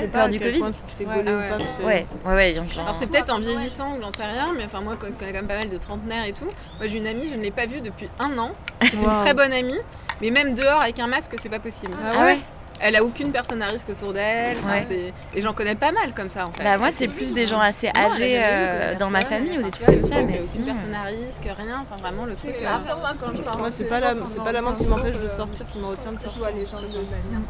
J'ai 0.00 0.08
peur 0.08 0.28
du 0.28 0.38
Covid 0.40 0.62
Ouais, 0.62 1.06
ouais. 1.06 1.24
pas, 1.24 1.84
Ouais, 1.84 2.06
ouais, 2.26 2.34
ouais, 2.34 2.52
genre- 2.52 2.64
Alors 2.80 2.96
c'est 2.96 3.06
peut-être 3.06 3.32
en 3.32 3.38
vieillissant, 3.40 3.96
j'en 4.00 4.12
sais 4.12 4.24
rien, 4.24 4.52
mais 4.56 4.64
enfin 4.64 4.80
moi 4.80 4.96
y 5.00 5.06
a 5.06 5.10
quand 5.10 5.32
même 5.32 5.46
pas 5.46 5.58
mal 5.58 5.68
de 5.68 5.76
trentenaires 5.76 6.24
et 6.26 6.32
tout, 6.32 6.44
moi 6.44 6.86
j'ai 6.86 6.98
une 6.98 7.06
amie, 7.06 7.28
je 7.28 7.34
ne 7.36 7.42
l'ai 7.42 7.50
pas 7.50 7.66
vue 7.66 7.80
depuis 7.80 8.08
un 8.18 8.36
an, 8.38 8.50
c'est 8.82 8.92
une 8.94 9.16
très 9.16 9.34
bonne 9.34 9.52
amie, 9.52 9.78
mais 10.20 10.30
même 10.30 10.54
dehors 10.54 10.82
avec 10.82 10.98
un 11.00 11.06
masque 11.06 11.34
c'est 11.40 11.48
pas 11.48 11.60
possible. 11.60 11.92
Ah 12.04 12.24
ouais? 12.24 12.40
Elle 12.82 12.96
a 12.96 13.04
aucune 13.04 13.30
personne 13.30 13.60
à 13.62 13.66
risque 13.68 13.88
autour 13.90 14.12
d'elle, 14.14 14.56
enfin, 14.58 14.78
Ouais. 14.78 14.84
c'est- 14.88 15.12
et 15.38 15.42
j'en 15.42 15.52
connais 15.52 15.74
pas 15.74 15.92
mal 15.92 16.14
comme 16.14 16.30
ça 16.30 16.46
en 16.46 16.52
fait. 16.52 16.64
Bah, 16.64 16.78
moi, 16.78 16.88
c'est 16.92 17.08
plus 17.08 17.32
des 17.34 17.46
gens 17.46 17.60
assez 17.60 17.90
Non, 17.94 18.12
âgés 18.12 18.40
euh, 18.42 18.94
dans 18.96 19.10
ma 19.10 19.20
famille 19.20 19.58
ou 19.58 19.62
des 19.62 19.70
trucs 19.70 19.86
tu 19.86 19.92
vois, 19.92 20.00
comme 20.00 20.10
ça, 20.10 20.22
mais 20.22 20.36
truc, 20.38 20.48
aucune 20.48 20.62
sinon. 20.62 20.74
personne 20.74 20.94
à 20.94 21.02
risque, 21.02 21.42
rien, 21.58 21.78
enfin 21.82 21.96
vraiment 21.96 22.24
le 22.24 22.34
truc. 22.34 22.56
que 22.56 22.64
euh, 22.64 22.68
après, 22.68 22.96
moi, 22.96 23.12
quand 23.20 23.34
je 23.36 23.42
pars 23.42 23.58
Moi, 23.58 23.70
c'est 23.70 23.88
pas 23.88 24.00
la, 24.00 24.14
pendant 24.14 24.28
c'est 24.28 24.42
pas 24.44 24.52
la 24.52 24.62
main 24.62 24.72
qui 24.72 24.78
15 24.80 24.88
m'empêche 24.88 25.16
de 25.18 25.26
euh, 25.26 25.36
sortir 25.36 25.66
qui 25.66 25.78
m'a 25.78 25.88
autant 25.88 26.12
de 26.12 26.18
Je 26.18 26.38
vois 26.38 26.50
les 26.52 26.64
gens 26.66 26.80
de 26.80 26.86
manière 26.86 27.40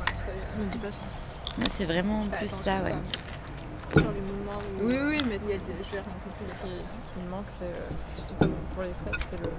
c'est 1.70 1.84
vraiment 1.84 2.20
plus 2.20 2.48
ça, 2.48 2.72
ouais. 2.84 2.94
Sur 3.92 4.10
les 4.12 4.20
moments 4.20 4.60
où 4.80 4.86
Oui, 4.86 4.96
oui, 5.00 5.22
mais 5.28 5.38
il 5.44 5.50
y 5.50 5.54
a 5.54 5.58
des- 5.58 5.82
je 5.82 5.92
vais 5.96 5.98
rencontrer 5.98 6.44
des 6.46 6.52
personnes. 6.52 6.80
Ce 6.88 7.12
qui 7.14 7.24
me 7.24 7.30
manque, 7.30 7.46
c'est 7.48 7.64
euh, 7.64 8.52
pour 8.74 8.82
les 8.82 8.90
fêtes, 9.04 9.26
c'est 9.30 9.40
le. 9.42 9.50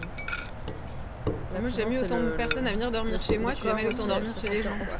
Moi 1.60 1.70
j'ai 1.70 1.84
jamais 1.84 1.96
eu 1.96 2.00
autant 2.00 2.20
de 2.20 2.30
personnes 2.32 2.68
à 2.68 2.72
venir 2.72 2.92
dormir 2.92 3.22
chez 3.22 3.38
moi, 3.38 3.52
je 3.52 3.58
suis 3.58 3.68
jamais 3.68 3.82
allée 3.86 3.94
autant 3.94 4.08
dormir 4.08 4.32
chez 4.42 4.50
les 4.50 4.62
gens. 4.62 4.72
Quoi. 4.88 4.98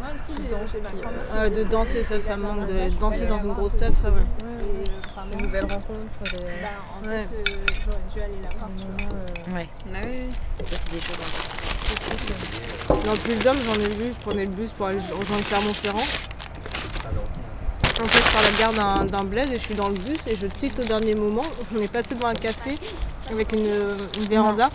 Moi 0.00 0.08
aussi, 0.14 0.32
j'ai 0.38 0.48
de 1.50 1.64
danser, 1.70 2.04
ça, 2.04 2.20
ça 2.20 2.36
manque 2.36 2.66
de 2.66 2.98
danser 2.98 3.26
dans 3.26 3.38
une 3.38 3.52
grosse 3.52 3.76
table, 3.76 3.94
ça, 4.02 4.10
ouais. 4.10 4.22
Covid, 4.38 4.80
et 4.80 4.84
vraiment, 5.14 5.36
Des 5.36 5.42
nouvelles 5.42 5.64
rencontres. 5.64 6.18
Des... 6.24 6.38
Bah, 6.62 6.68
en 6.96 7.08
Ouais. 7.08 7.24
fait, 7.24 7.34
euh, 7.34 7.56
j'aurais 7.84 8.04
dû 8.14 8.20
aller 8.22 8.40
là-bas. 8.42 8.68
tu 8.76 8.84
vois. 9.04 9.58
Ouais. 9.58 9.68
Ah 9.94 9.98
oui. 10.04 10.30
Ça, 10.64 10.76
c'est 10.84 10.92
des 10.94 11.00
choses 11.00 11.20
importantes. 11.20 13.04
Dans 13.04 13.12
le 13.12 13.18
plus 13.18 13.38
d'hommes, 13.44 13.62
j'en 13.64 13.74
ai 13.84 13.88
vu, 13.94 14.06
je 14.06 14.18
prenais 14.20 14.44
le 14.44 14.50
bus 14.50 14.70
pour 14.72 14.86
aller 14.86 14.98
rejoindre 15.00 15.44
Clermont-Ferrand. 15.48 16.06
En 18.02 18.06
fait, 18.06 18.18
je 18.18 18.32
pars 18.32 18.42
à 18.42 18.50
la 18.50 18.58
gare 19.04 19.04
d'un- 19.06 19.24
bled 19.24 19.50
et 19.52 19.56
je 19.56 19.60
suis 19.60 19.74
dans 19.74 19.88
le 19.88 19.94
bus 19.94 20.18
et 20.26 20.36
je 20.40 20.46
tilte 20.46 20.78
au 20.78 20.84
dernier 20.84 21.14
moment. 21.14 21.42
On 21.76 21.80
est 21.80 21.92
passé 21.92 22.14
devant 22.14 22.28
un 22.28 22.34
café 22.34 22.78
avec 23.30 23.52
une, 23.52 23.66
une 24.16 24.28
véranda 24.28 24.70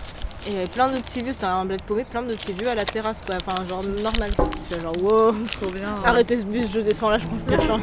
et 0.48 0.52
il 0.52 0.54
y 0.56 0.58
avait 0.60 0.68
plein 0.68 0.90
de 0.90 0.98
petits 1.00 1.22
vieux, 1.22 1.34
c'était 1.34 1.46
un 1.46 1.66
bled 1.66 1.82
paumé, 1.82 2.04
plein 2.06 2.22
de 2.22 2.34
petits 2.36 2.54
vieux 2.54 2.70
à 2.70 2.76
la 2.76 2.86
terrasse 2.86 3.24
quoi, 3.26 3.36
enfin 3.44 3.66
genre 3.66 3.84
normal. 3.84 4.30
J'étais 4.70 4.82
genre 4.82 4.94
wow, 5.02 5.34
Trop 5.60 5.72
bien. 5.72 5.96
arrêtez 6.06 6.40
ce 6.40 6.46
bus, 6.46 6.68
je 6.72 6.82
descends 6.82 7.10
là, 7.10 7.18
je 7.18 7.26
prends 7.26 7.38
le 7.48 7.58
prochain. 7.58 7.80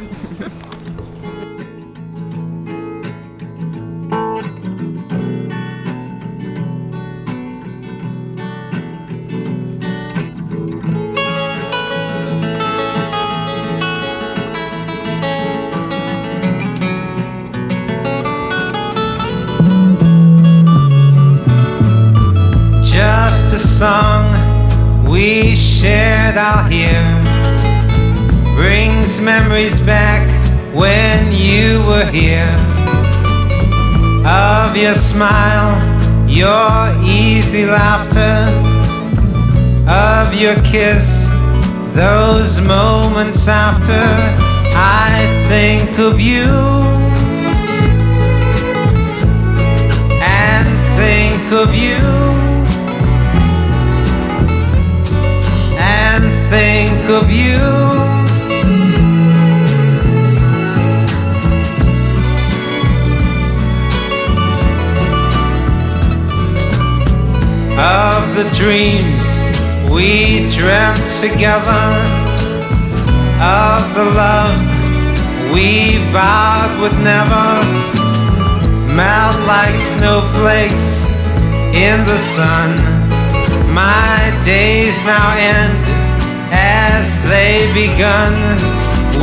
Memories 29.53 29.85
back 29.85 30.27
when 30.75 31.31
you 31.31 31.81
were 31.87 32.07
here. 32.07 32.57
Of 34.25 34.75
your 34.75 34.95
smile, 34.95 35.77
your 36.27 36.97
easy 37.05 37.67
laughter, 37.67 38.49
of 39.87 40.33
your 40.33 40.55
kiss, 40.63 41.29
those 41.93 42.63
moments 42.63 43.47
after 43.47 44.03
I 44.75 45.21
think 45.51 45.99
of 45.99 46.19
you 46.19 46.49
and 50.23 50.67
think 50.97 51.53
of 51.53 51.75
you 51.75 52.01
and 55.79 56.25
think 56.51 57.11
of 57.11 57.31
you. 57.31 58.12
Of 67.79 68.37
the 68.37 68.45
dreams 68.55 69.25
we 69.93 70.49
dreamt 70.49 71.09
together, 71.21 71.87
of 73.41 73.83
the 73.95 74.05
love 74.15 74.57
we 75.53 75.99
vowed 76.13 76.81
would 76.81 76.99
never 77.03 77.49
melt 78.95 79.39
like 79.47 79.75
snowflakes 79.79 81.05
in 81.75 82.05
the 82.05 82.19
sun. 82.19 82.77
My 83.75 84.21
days 84.45 85.05
now 85.05 85.35
end 85.37 85.85
as 86.53 87.23
they 87.29 87.65
begun 87.73 88.33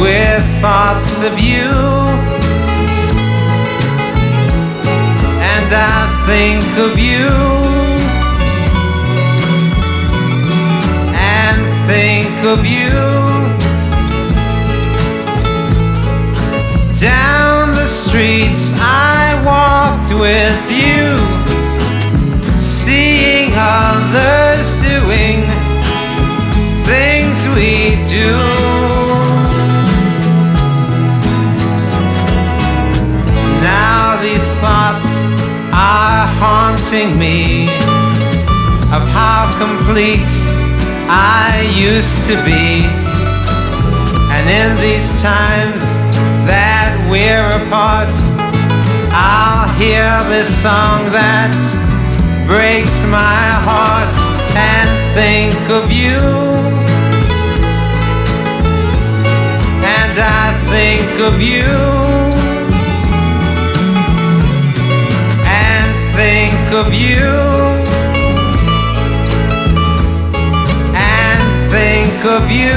with 0.02 0.44
thoughts 0.60 1.24
of 1.24 1.40
you. 1.40 1.70
And 5.54 5.70
I 5.72 6.24
think 6.26 6.66
of 6.78 6.98
you. 6.98 7.79
Think 12.42 12.60
of 12.60 12.66
you. 12.66 12.90
Down 16.98 17.72
the 17.72 17.88
streets 17.88 18.74
I 18.76 19.42
walked 19.46 20.12
with 20.12 20.62
you, 20.70 21.18
seeing 22.60 23.52
others 23.56 24.74
doing 24.84 25.42
things 26.86 27.38
we 27.56 27.96
do. 28.08 28.32
Now 33.62 34.20
these 34.22 34.54
thoughts 34.62 35.12
are 35.74 36.28
haunting 36.42 37.18
me 37.18 37.64
of 38.92 39.04
how 39.10 39.52
complete 39.58 40.49
I 41.12 41.66
used 41.74 42.28
to 42.28 42.36
be. 42.46 42.86
And 44.30 44.46
in 44.46 44.78
these 44.78 45.10
times 45.24 45.82
that 46.46 46.94
we're 47.10 47.50
apart, 47.66 48.14
I'll 49.12 49.74
hear 49.74 50.06
this 50.30 50.48
song 50.62 51.10
that 51.12 51.50
breaks 52.46 53.04
my 53.10 53.50
heart 53.66 54.14
and 54.54 54.90
think 55.18 55.58
of 55.74 55.90
you. 55.90 56.22
And 59.82 60.14
I 60.14 60.54
think 60.70 61.10
of 61.26 61.42
you. 61.42 61.74
And 65.50 65.90
think 66.14 66.72
of 66.72 66.94
you. 66.94 67.99
Think 72.22 72.32
of 72.32 72.52
you. 72.52 72.70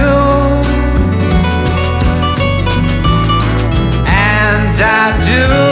And 4.06 4.76
I 4.78 5.66
do. 5.66 5.71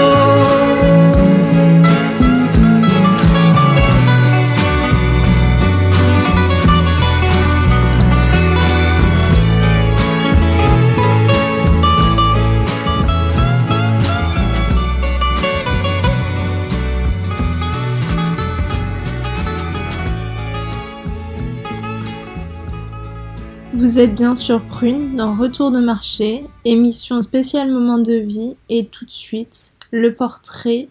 Vous 23.90 23.98
êtes 23.98 24.14
bien 24.14 24.36
sur 24.36 24.62
Prune 24.62 25.16
dans 25.16 25.34
Retour 25.34 25.72
de 25.72 25.80
marché, 25.80 26.46
émission 26.64 27.22
spéciale 27.22 27.72
moment 27.72 27.98
de 27.98 28.12
vie 28.12 28.56
et 28.68 28.86
tout 28.86 29.04
de 29.04 29.10
suite 29.10 29.74
le 29.90 30.14
portrait 30.14 30.88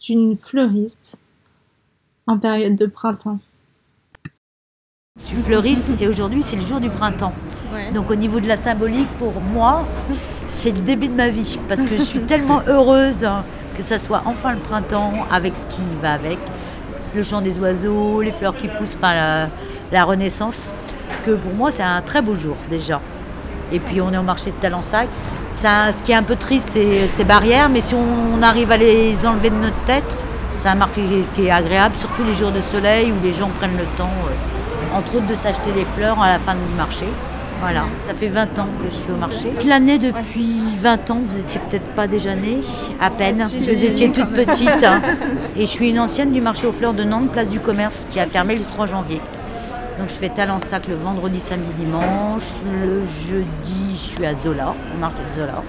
d'une 0.00 0.36
fleuriste 0.36 1.22
en 2.26 2.38
période 2.38 2.74
de 2.74 2.86
printemps. 2.86 3.38
Je 5.20 5.26
suis 5.26 5.36
fleuriste 5.36 5.86
et 6.00 6.08
aujourd'hui 6.08 6.42
c'est 6.42 6.56
le 6.56 6.62
jour 6.62 6.80
du 6.80 6.90
printemps. 6.90 7.34
Donc 7.94 8.10
au 8.10 8.16
niveau 8.16 8.40
de 8.40 8.48
la 8.48 8.56
symbolique, 8.56 9.08
pour 9.20 9.40
moi, 9.40 9.86
c'est 10.48 10.72
le 10.72 10.80
début 10.80 11.06
de 11.06 11.14
ma 11.14 11.28
vie 11.28 11.56
parce 11.68 11.82
que 11.82 11.96
je 11.96 12.02
suis 12.02 12.22
tellement 12.22 12.62
heureuse 12.66 13.28
que 13.76 13.82
ça 13.84 14.00
soit 14.00 14.24
enfin 14.26 14.54
le 14.54 14.58
printemps 14.58 15.24
avec 15.30 15.54
ce 15.54 15.66
qui 15.66 15.82
va 16.02 16.14
avec, 16.14 16.38
le 17.14 17.22
chant 17.22 17.40
des 17.40 17.60
oiseaux, 17.60 18.22
les 18.22 18.32
fleurs 18.32 18.56
qui 18.56 18.66
poussent, 18.66 18.96
enfin 18.96 19.14
la, 19.14 19.48
la 19.92 20.02
renaissance, 20.02 20.72
que 21.26 21.32
pour 21.32 21.54
moi 21.54 21.70
c'est 21.70 21.82
un 21.82 22.00
très 22.02 22.22
beau 22.22 22.34
jour 22.34 22.56
déjà. 22.68 23.00
Et 23.72 23.78
puis 23.78 24.00
on 24.00 24.12
est 24.12 24.18
au 24.18 24.22
marché 24.22 24.50
de 24.50 24.56
Talensac. 24.56 25.08
Ça, 25.54 25.92
ce 25.96 26.02
qui 26.02 26.12
est 26.12 26.14
un 26.14 26.22
peu 26.22 26.36
triste, 26.36 26.70
c'est 26.72 27.08
ces 27.08 27.24
barrières, 27.24 27.68
mais 27.68 27.80
si 27.80 27.94
on 27.94 28.40
arrive 28.42 28.70
à 28.70 28.76
les 28.76 29.26
enlever 29.26 29.50
de 29.50 29.56
notre 29.56 29.78
tête, 29.84 30.16
c'est 30.62 30.68
un 30.68 30.74
marché 30.76 31.02
qui 31.34 31.46
est 31.46 31.50
agréable, 31.50 31.96
surtout 31.96 32.22
les 32.24 32.34
jours 32.34 32.52
de 32.52 32.60
soleil 32.60 33.10
où 33.12 33.24
les 33.24 33.32
gens 33.32 33.50
prennent 33.58 33.76
le 33.76 33.84
temps, 33.98 34.12
euh, 34.26 34.96
entre 34.98 35.16
autres, 35.16 35.26
de 35.26 35.34
s'acheter 35.34 35.72
des 35.72 35.84
fleurs 35.96 36.20
à 36.22 36.28
la 36.32 36.38
fin 36.38 36.54
du 36.54 36.74
marché. 36.76 37.06
Voilà, 37.60 37.82
ça 38.08 38.14
fait 38.14 38.28
20 38.28 38.58
ans 38.58 38.68
que 38.82 38.88
je 38.90 38.94
suis 38.94 39.12
au 39.12 39.16
marché. 39.16 39.48
Toute 39.50 39.66
l'année, 39.68 39.98
depuis 39.98 40.56
20 40.80 41.10
ans, 41.10 41.18
vous 41.26 41.38
étiez 41.38 41.60
peut-être 41.68 41.88
pas 41.94 42.06
déjà 42.06 42.34
née, 42.34 42.60
à 43.00 43.10
peine. 43.10 43.36
Vous 43.36 43.84
étiez 43.84 44.10
toute 44.12 44.30
petite. 44.30 44.82
hein. 44.84 45.00
Et 45.56 45.60
je 45.62 45.66
suis 45.66 45.90
une 45.90 45.98
ancienne 45.98 46.32
du 46.32 46.40
marché 46.40 46.66
aux 46.66 46.72
fleurs 46.72 46.94
de 46.94 47.02
Nantes, 47.04 47.30
place 47.32 47.48
du 47.48 47.60
commerce, 47.60 48.06
qui 48.10 48.18
a 48.18 48.26
fermé 48.26 48.54
le 48.54 48.64
3 48.64 48.86
janvier. 48.86 49.20
Donc 50.00 50.08
je 50.08 50.14
fais 50.14 50.30
Talensac 50.30 50.88
le 50.88 50.94
vendredi, 50.94 51.40
samedi, 51.40 51.70
dimanche. 51.76 52.44
Le 52.64 53.04
jeudi, 53.04 53.90
je 53.92 54.14
suis 54.14 54.24
à 54.26 54.34
Zola, 54.34 54.74
au 54.96 54.98
marché 54.98 55.18
de 55.34 55.40
Zola. 55.40 55.62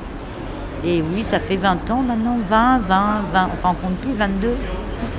Et 0.85 1.01
oui, 1.13 1.21
ça 1.21 1.41
fait 1.41 1.57
20 1.57 1.91
ans 1.91 2.01
maintenant, 2.01 2.37
20, 2.49 2.79
20, 2.79 3.05
20, 3.33 3.49
enfin 3.53 3.75
on 3.77 3.85
compte 3.87 3.97
plus, 3.97 4.13
22. 4.13 4.55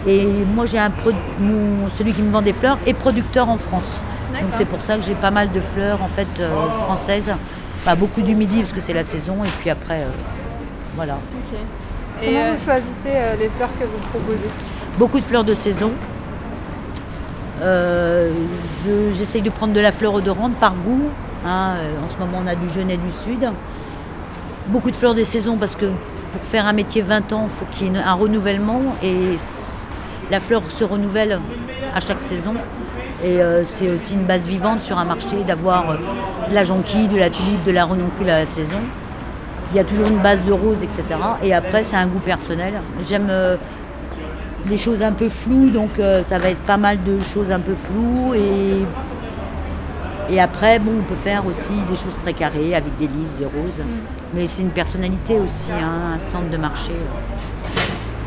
Et 0.08 0.24
moi 0.54 0.64
j'ai 0.64 0.78
un 0.78 0.90
mon- 1.38 1.90
celui 1.90 2.14
qui 2.14 2.22
me 2.22 2.30
vend 2.32 2.40
des 2.40 2.54
fleurs 2.54 2.78
est 2.86 2.94
producteur 2.94 3.50
en 3.50 3.58
France. 3.58 4.00
Donc 4.32 4.48
c'est 4.52 4.64
pour 4.64 4.80
ça 4.80 4.96
que 4.96 5.02
j'ai 5.02 5.14
pas 5.14 5.30
mal 5.30 5.52
de 5.52 5.60
fleurs 5.60 6.02
en 6.02 6.08
fait 6.08 6.26
euh, 6.40 6.48
françaises. 6.86 7.32
Pas 7.84 7.94
beaucoup 7.94 8.22
du 8.22 8.34
midi 8.34 8.60
parce 8.60 8.72
que 8.72 8.80
c'est 8.80 8.94
la 8.94 9.04
saison 9.04 9.44
et 9.44 9.48
puis 9.60 9.68
après 9.68 10.00
euh, 10.00 10.06
voilà. 10.96 11.18
Et 12.22 12.26
Comment 12.26 12.54
vous 12.56 12.64
choisissez 12.64 13.08
euh, 13.14 13.36
les 13.38 13.50
fleurs 13.50 13.68
que 13.78 13.84
vous 13.84 13.98
proposez? 14.10 14.48
Beaucoup 14.98 15.20
de 15.20 15.24
fleurs 15.24 15.44
de 15.44 15.52
saison. 15.54 15.90
Euh, 17.62 18.30
je- 18.84 19.12
J'essaye 19.16 19.42
de 19.42 19.50
prendre 19.50 19.72
de 19.72 19.80
la 19.80 19.92
fleur 19.92 20.14
odorante 20.14 20.54
par 20.54 20.74
goût. 20.74 21.08
hein. 21.46 21.74
Euh, 21.76 22.04
En 22.04 22.08
ce 22.08 22.16
moment, 22.18 22.38
on 22.44 22.46
a 22.46 22.54
du 22.54 22.68
genêt 22.72 22.96
du 22.96 23.10
Sud. 23.10 23.48
Beaucoup 24.68 24.90
de 24.90 24.96
fleurs 24.96 25.14
de 25.14 25.22
saison 25.22 25.56
parce 25.56 25.76
que 25.76 25.86
pour 25.86 26.42
faire 26.42 26.66
un 26.66 26.72
métier 26.72 27.02
20 27.02 27.32
ans, 27.32 27.44
il 27.44 27.50
faut 27.50 27.64
qu'il 27.72 27.92
y 27.92 27.96
ait 27.96 27.98
un 28.02 28.14
renouvellement. 28.14 28.80
Et 29.02 29.36
la 30.30 30.40
fleur 30.40 30.62
se 30.68 30.84
renouvelle 30.84 31.40
à 31.94 32.00
chaque 32.00 32.20
saison. 32.20 32.54
Et 33.24 33.40
euh, 33.40 33.64
c'est 33.64 33.88
aussi 33.90 34.14
une 34.14 34.24
base 34.24 34.44
vivante 34.46 34.82
sur 34.82 34.98
un 34.98 35.04
marché 35.04 35.36
d'avoir 35.46 35.84
de 36.48 36.54
la 36.54 36.64
jonquille, 36.64 37.06
de 37.06 37.18
la 37.18 37.30
tulipe, 37.30 37.62
de 37.64 37.70
la 37.70 37.84
renoncule 37.84 38.28
à 38.30 38.38
la 38.40 38.46
saison. 38.46 38.78
Il 39.72 39.76
y 39.76 39.80
a 39.80 39.84
toujours 39.84 40.06
une 40.08 40.18
base 40.18 40.40
de 40.46 40.52
rose, 40.52 40.82
etc. 40.82 41.02
Et 41.42 41.54
après, 41.54 41.82
c'est 41.84 41.96
un 41.96 42.06
goût 42.06 42.18
personnel. 42.18 42.74
J'aime 43.08 43.30
des 44.66 44.78
choses 44.78 45.02
un 45.02 45.12
peu 45.12 45.28
floues, 45.28 45.70
donc 45.70 45.98
euh, 45.98 46.22
ça 46.28 46.38
va 46.38 46.50
être 46.50 46.62
pas 46.62 46.76
mal 46.76 47.02
de 47.02 47.18
choses 47.20 47.50
un 47.50 47.60
peu 47.60 47.74
floues. 47.74 48.34
Et, 48.34 48.84
et 50.32 50.40
après, 50.40 50.78
bon, 50.78 50.92
on 51.00 51.02
peut 51.02 51.16
faire 51.16 51.44
aussi 51.46 51.72
des 51.90 51.96
choses 51.96 52.18
très 52.22 52.32
carrées 52.32 52.74
avec 52.74 52.96
des 52.98 53.06
lys, 53.06 53.36
des 53.36 53.44
roses. 53.44 53.82
Mais 54.34 54.46
c'est 54.46 54.62
une 54.62 54.70
personnalité 54.70 55.38
aussi, 55.38 55.70
hein, 55.72 56.14
un 56.14 56.18
stand 56.18 56.50
de 56.50 56.56
marché. 56.56 56.92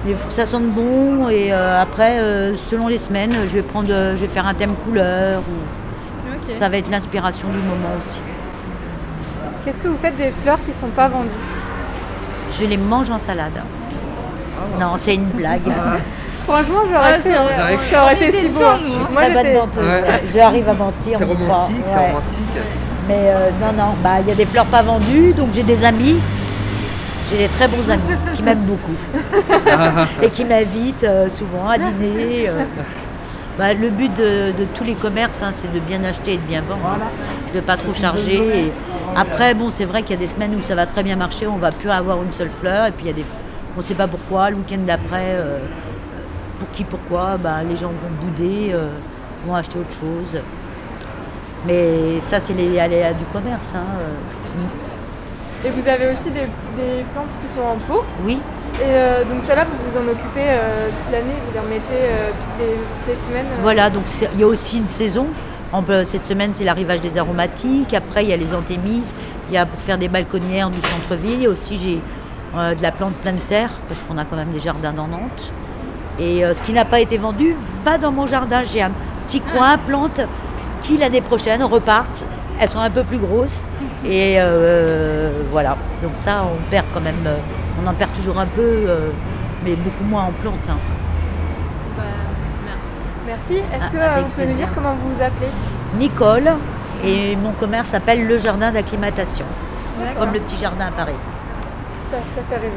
Mais 0.06 0.12
il 0.12 0.18
faut 0.18 0.28
que 0.28 0.34
ça 0.34 0.46
sente 0.46 0.66
bon. 0.66 1.30
Et 1.30 1.52
euh, 1.52 1.82
après, 1.82 2.20
euh, 2.20 2.56
selon 2.58 2.88
les 2.88 2.98
semaines, 2.98 3.34
je 3.48 3.54
vais, 3.54 3.62
prendre, 3.62 3.88
je 3.88 4.22
vais 4.22 4.28
faire 4.28 4.46
un 4.46 4.54
thème 4.54 4.76
couleur. 4.86 5.40
Ou... 5.40 6.52
Ça 6.52 6.70
va 6.70 6.78
être 6.78 6.92
l'inspiration 6.92 7.48
du 7.48 7.58
moment 7.58 7.96
aussi. 8.00 8.20
Qu'est-ce 9.64 9.80
que 9.80 9.88
vous 9.88 9.98
faites 9.98 10.16
des 10.16 10.30
fleurs 10.44 10.60
qui 10.64 10.78
sont 10.78 10.90
pas 10.90 11.08
vendues? 11.08 11.30
Je 12.52 12.66
les 12.66 12.78
mange 12.78 13.10
en 13.10 13.18
salade. 13.18 13.64
Non, 14.80 14.94
c'est 14.98 15.16
une 15.16 15.26
blague. 15.26 15.62
Franchement, 16.48 16.82
j'aurais 16.86 17.14
Ah, 17.16 17.18
cru, 17.20 17.32
hein. 17.34 17.78
ça 17.92 18.04
aurait 18.04 18.16
été 18.16 18.32
si 18.40 18.48
beau. 18.50 18.60
Je 18.84 18.90
suis 18.90 18.98
Moi, 19.00 19.08
très 19.16 19.30
bonne 19.32 19.46
j'étais- 19.46 19.54
menteuse. 19.58 19.84
Ouais. 19.88 20.22
J'arrive 20.36 20.70
à 20.70 20.74
mentir. 20.74 21.18
C'est 21.18 21.24
romantique, 21.26 21.76
c'est 21.88 21.96
Ouais. 21.96 22.08
romantique. 22.08 22.64
Mais 23.08 23.16
euh, 23.20 23.50
non, 23.62 23.74
non, 23.74 23.90
bah 24.04 24.20
il 24.22 24.28
y 24.28 24.32
a 24.32 24.36
des 24.36 24.46
fleurs 24.46 24.66
pas 24.66 24.82
vendues, 24.82 25.34
donc 25.34 25.50
j'ai 25.54 25.64
des 25.64 25.84
amis. 25.84 26.20
J'ai 27.32 27.38
des 27.40 27.48
très 27.48 27.68
bons 27.68 27.90
amis 27.90 28.02
qui 28.34 28.44
m'aiment 28.44 28.66
beaucoup 28.66 28.94
et 30.22 30.30
qui 30.30 30.46
m'invitent 30.46 31.04
euh, 31.04 31.28
souvent 31.30 31.68
à 31.70 31.78
dîner. 31.78 32.48
euh. 32.50 32.64
Bah, 33.58 33.74
le 33.74 33.90
but 33.90 34.14
de, 34.16 34.52
de 34.52 34.66
tous 34.76 34.84
les 34.84 34.94
commerces, 34.96 35.42
hein, 35.42 35.52
c'est 35.56 35.72
de 35.74 35.80
bien 35.80 36.04
acheter 36.04 36.34
et 36.34 36.38
de 36.38 36.42
bien 36.44 36.62
vendre, 36.62 37.00
de 37.54 37.60
pas 37.62 37.78
trop 37.78 37.94
charger. 37.94 38.66
Et 38.66 38.72
après, 39.16 39.54
bon, 39.56 39.70
c'est 39.72 39.86
vrai 39.86 40.02
qu'il 40.02 40.12
y 40.12 40.18
a 40.18 40.22
des 40.22 40.28
semaines 40.28 40.54
où 40.56 40.62
ça 40.62 40.76
va 40.76 40.86
très 40.86 41.04
bien 41.04 41.16
marcher, 41.16 41.48
on 41.48 41.56
va 41.58 41.72
plus 41.72 41.90
avoir 41.90 42.22
une 42.22 42.34
seule 42.34 42.50
fleur, 42.50 42.88
et 42.88 42.92
puis 42.92 43.06
il 43.06 43.08
y 43.08 43.12
a 43.12 43.14
des, 43.16 43.26
on 43.76 43.80
ne 43.80 43.84
sait 43.84 43.94
pas 43.96 44.08
pourquoi. 44.08 44.50
Le 44.50 44.58
week-end 44.58 44.80
d'après, 44.86 45.24
euh, 45.38 45.58
pour 46.60 46.70
qui, 46.72 46.84
pourquoi, 46.84 47.38
bah, 47.38 47.64
les 47.68 47.76
gens 47.76 47.90
vont 47.90 48.26
bouder, 48.26 48.72
euh, 48.74 48.90
vont 49.46 49.56
acheter 49.56 49.80
autre 49.80 49.94
chose. 49.94 50.42
Mais 51.66 52.20
ça, 52.20 52.40
c'est 52.40 52.54
les 52.54 52.80
aléas 52.80 53.14
du 53.14 53.26
commerce. 53.26 53.74
hein, 53.76 53.84
euh. 54.00 55.68
Et 55.68 55.72
vous 55.72 55.88
avez 55.88 56.12
aussi 56.12 56.30
des, 56.30 56.48
des 56.78 57.04
plantes 57.14 57.36
qui 57.42 57.48
sont 57.48 57.62
en 57.62 57.78
pot. 57.78 58.04
Oui. 58.24 58.40
Et 58.76 58.84
euh, 58.84 59.24
donc 59.24 59.42
celles-là, 59.42 59.66
vous 59.66 59.90
vous 59.90 59.98
en 59.98 60.12
occupez 60.12 60.46
toute 60.46 61.12
l'année, 61.12 61.36
vous 61.48 61.54
les 61.54 61.60
remettez 61.60 61.82
toutes 61.88 62.68
les, 62.68 62.74
toutes 62.76 63.08
les 63.08 63.28
semaines. 63.28 63.46
Voilà, 63.62 63.90
donc 63.90 64.04
il 64.34 64.40
y 64.40 64.44
a 64.44 64.48
aussi 64.48 64.78
une 64.78 64.88
saison. 64.88 65.28
En, 65.72 65.84
cette 66.04 66.26
semaine, 66.26 66.52
c'est 66.54 66.66
l'arrivage 66.66 67.02
des 67.02 67.18
aromatiques. 67.18 67.94
Après, 67.94 68.24
il 68.24 68.30
y 68.30 68.34
a 68.34 68.38
les 68.38 68.54
anthémis. 68.54 69.14
Il 69.50 69.56
y 69.56 69.58
a 69.58 69.66
pour 69.66 69.80
faire 69.80 69.98
des 69.98 70.08
balconnières 70.08 70.70
du 70.70 70.80
centre-ville. 70.82 71.44
Et 71.44 71.48
aussi, 71.48 71.78
j'ai 71.78 72.02
de 72.54 72.82
la 72.82 72.92
plante 72.92 73.14
pleine 73.16 73.40
terre, 73.50 73.72
parce 73.88 74.00
qu'on 74.02 74.18
a 74.18 74.24
quand 74.24 74.36
même 74.38 74.52
des 74.52 74.60
jardins 74.60 74.94
dans 74.94 75.08
Nantes. 75.08 75.52
Et 76.20 76.46
euh, 76.46 76.54
ce 76.54 76.62
qui 76.62 76.72
n'a 76.74 76.86
pas 76.86 77.00
été 77.00 77.18
vendu 77.18 77.56
va 77.84 77.98
dans 77.98 78.12
mon 78.12 78.28
jardin. 78.28 78.64
J'ai 78.64 78.82
un 78.82 78.92
petit 79.28 79.42
coin 79.42 79.78
plantes 79.78 80.22
qui, 80.82 80.98
l'année 80.98 81.22
prochaine, 81.22 81.64
repartent. 81.64 82.26
Elles 82.60 82.70
sont 82.70 82.80
un 82.80 82.90
peu 82.90 83.04
plus 83.04 83.18
grosses. 83.18 83.68
Et 84.06 84.36
euh, 84.38 85.32
voilà. 85.52 85.76
Donc 86.02 86.12
ça, 86.16 86.44
on 86.46 86.62
perd 86.72 86.86
quand 86.94 87.02
même. 87.02 87.16
euh, 87.26 87.36
on 87.84 87.88
en 87.88 87.94
perd 87.94 88.12
toujours 88.16 88.40
un 88.40 88.46
peu, 88.46 88.62
euh, 88.62 89.10
mais 89.66 89.76
beaucoup 89.76 90.04
moins 90.06 90.24
en 90.24 90.32
plantes. 90.32 90.56
hein. 90.70 90.78
merci. 92.66 92.96
Merci. 93.28 93.54
Est-ce 93.76 93.86
Ah, 94.00 94.16
que 94.18 94.22
vous 94.22 94.28
pouvez 94.30 94.46
nous 94.48 94.54
dire 94.54 94.70
comment 94.74 94.94
vous 94.96 95.14
vous 95.14 95.22
appelez? 95.22 95.50
Nicole 96.00 96.50
et 97.04 97.36
mon 97.36 97.52
commerce 97.52 97.90
s'appelle 97.90 98.26
le 98.26 98.38
jardin 98.38 98.72
d'acclimatation. 98.72 99.46
Comme 100.18 100.32
le 100.34 100.40
petit 100.40 100.58
jardin 100.58 100.88
à 100.88 100.92
Paris. 100.92 101.16
ça, 102.12 102.18
ça 102.18 102.42
fait 102.50 102.56
rêver. 102.56 102.74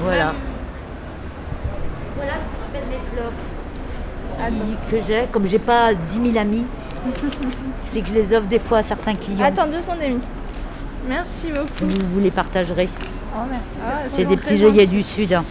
Voilà. 0.00 0.32
Voilà 2.16 2.32
mes. 2.90 2.96
Qui- 4.50 4.90
Que 4.90 4.96
j'ai, 5.06 5.26
comme 5.30 5.46
j'ai 5.46 5.58
pas 5.58 5.92
10 5.94 6.32
000 6.32 6.38
amis, 6.38 6.64
c'est 7.82 8.00
que 8.00 8.08
je 8.08 8.14
les 8.14 8.32
offre 8.32 8.46
des 8.46 8.58
fois 8.58 8.78
à 8.78 8.82
certains 8.82 9.14
clients. 9.14 9.44
Attends 9.44 9.66
deux 9.66 9.80
secondes, 9.80 9.98
Amy. 10.02 10.18
Merci 11.08 11.50
beaucoup. 11.50 11.66
Vous, 11.82 12.06
vous 12.14 12.20
les 12.20 12.30
partagerez. 12.30 12.88
Oh, 13.34 13.40
merci. 13.48 14.06
C'est 14.14 14.24
des 14.24 14.36
petits 14.36 14.64
œillets 14.64 14.86
du 14.86 15.02
Sud. 15.02 15.32
hein. 15.34 15.44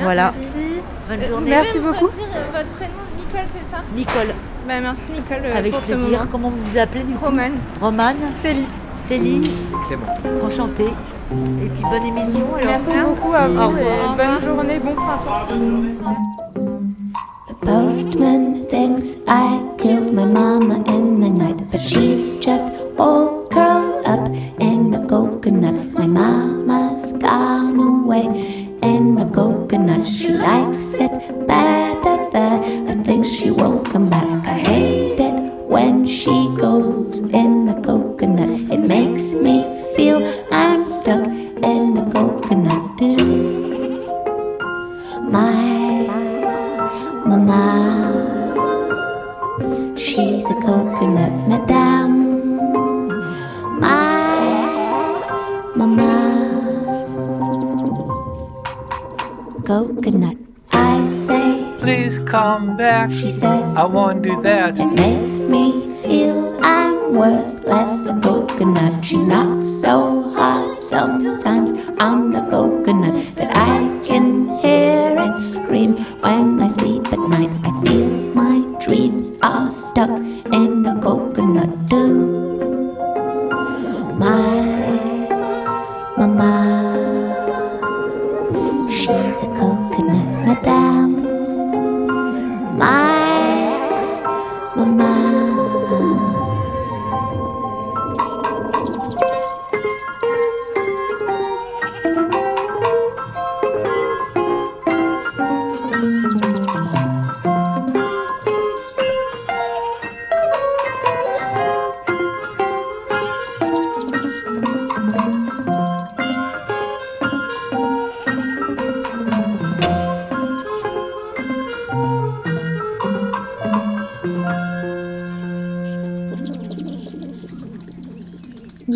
Voilà. 0.00 0.32
Bonne 1.08 1.20
Euh, 1.20 1.28
journée. 1.28 1.50
Merci 1.50 1.78
beaucoup. 1.78 2.08
Dire, 2.08 2.26
votre 2.52 2.68
prénom, 2.70 2.92
Nicole, 3.18 3.48
c'est 3.48 3.70
ça? 3.76 3.82
Nicole. 3.94 4.34
Bah, 4.68 4.74
merci 4.80 5.06
Nicole 5.12 5.38
euh, 5.44 5.56
Avec 5.58 5.72
pour 5.72 5.80
plaisir. 5.80 6.26
Comment 6.30 6.50
vous 6.50 6.62
vous 6.64 6.78
appelez 6.78 7.02
du 7.02 7.14
coup? 7.14 7.24
Romane. 7.24 7.54
Romane 7.80 8.16
Célie. 8.40 8.66
Célie. 8.96 9.50
Clément. 9.88 10.46
Enchantée. 10.46 10.92
Et 11.30 11.68
puis 11.68 11.82
bonne 11.90 12.04
émission. 12.04 12.46
Alors. 12.56 12.66
Merci 12.66 12.96
beaucoup 13.06 13.32
à 13.34 13.46
Au 13.48 13.52
vous 13.52 13.68
revoir. 13.68 14.14
et 14.14 14.16
bonne 14.16 14.42
journée, 14.44 14.78
bon 14.80 14.94
printemps. 14.94 15.46
The 17.48 17.54
postman 17.66 18.62
thinks 18.66 19.16
I 19.28 19.60
killed 19.78 20.12
my 20.12 20.24
mama 20.24 20.82
in 20.88 21.20
the 21.20 21.28
night, 21.28 21.70
but 21.70 21.80
she's 21.80 22.38
just 22.40 22.74
all 22.98 23.39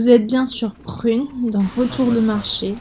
Vous 0.04 0.10
êtes 0.10 0.26
bien 0.26 0.44
sur 0.44 0.74
Prune, 0.74 1.28
dans 1.50 1.64
Retour 1.78 2.12
de 2.12 2.20
marché, 2.20 2.74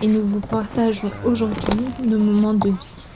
et 0.00 0.06
nous 0.06 0.24
vous 0.24 0.38
partageons 0.38 1.10
aujourd'hui 1.24 1.84
nos 2.04 2.16
moments 2.16 2.54
de 2.54 2.68
vie. 2.68 3.06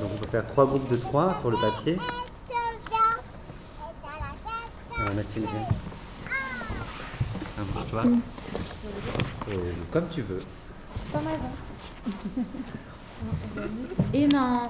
Donc 0.00 0.10
on 0.14 0.18
peut 0.18 0.28
faire 0.30 0.46
trois 0.46 0.66
groupes 0.66 0.88
de 0.88 0.94
trois 0.96 1.36
sur 1.40 1.50
le 1.50 1.56
papier. 1.56 1.96
Euh, 5.00 5.14
Mathilde, 5.16 5.46
viens. 7.90 8.04
Euh, 9.48 9.72
comme 9.90 10.04
tu 10.12 10.22
veux. 10.22 10.38
Et 14.12 14.28
non. 14.28 14.60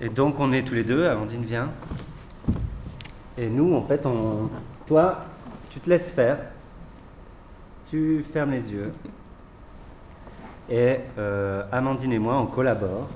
Et 0.00 0.08
donc 0.08 0.38
on 0.38 0.52
est 0.52 0.62
tous 0.62 0.74
les 0.74 0.84
deux, 0.84 1.04
Amandine 1.04 1.42
vient. 1.44 1.72
Et 3.38 3.48
nous, 3.48 3.74
en 3.74 3.82
fait, 3.82 4.06
toi, 4.86 5.24
tu 5.70 5.80
te 5.80 5.90
laisses 5.90 6.10
faire. 6.10 6.38
Tu 7.90 8.24
fermes 8.32 8.52
les 8.52 8.68
yeux. 8.68 8.92
Et 10.68 10.96
euh, 11.18 11.62
Amandine 11.70 12.12
et 12.12 12.18
moi, 12.18 12.38
on 12.38 12.46
collabore. 12.46 13.08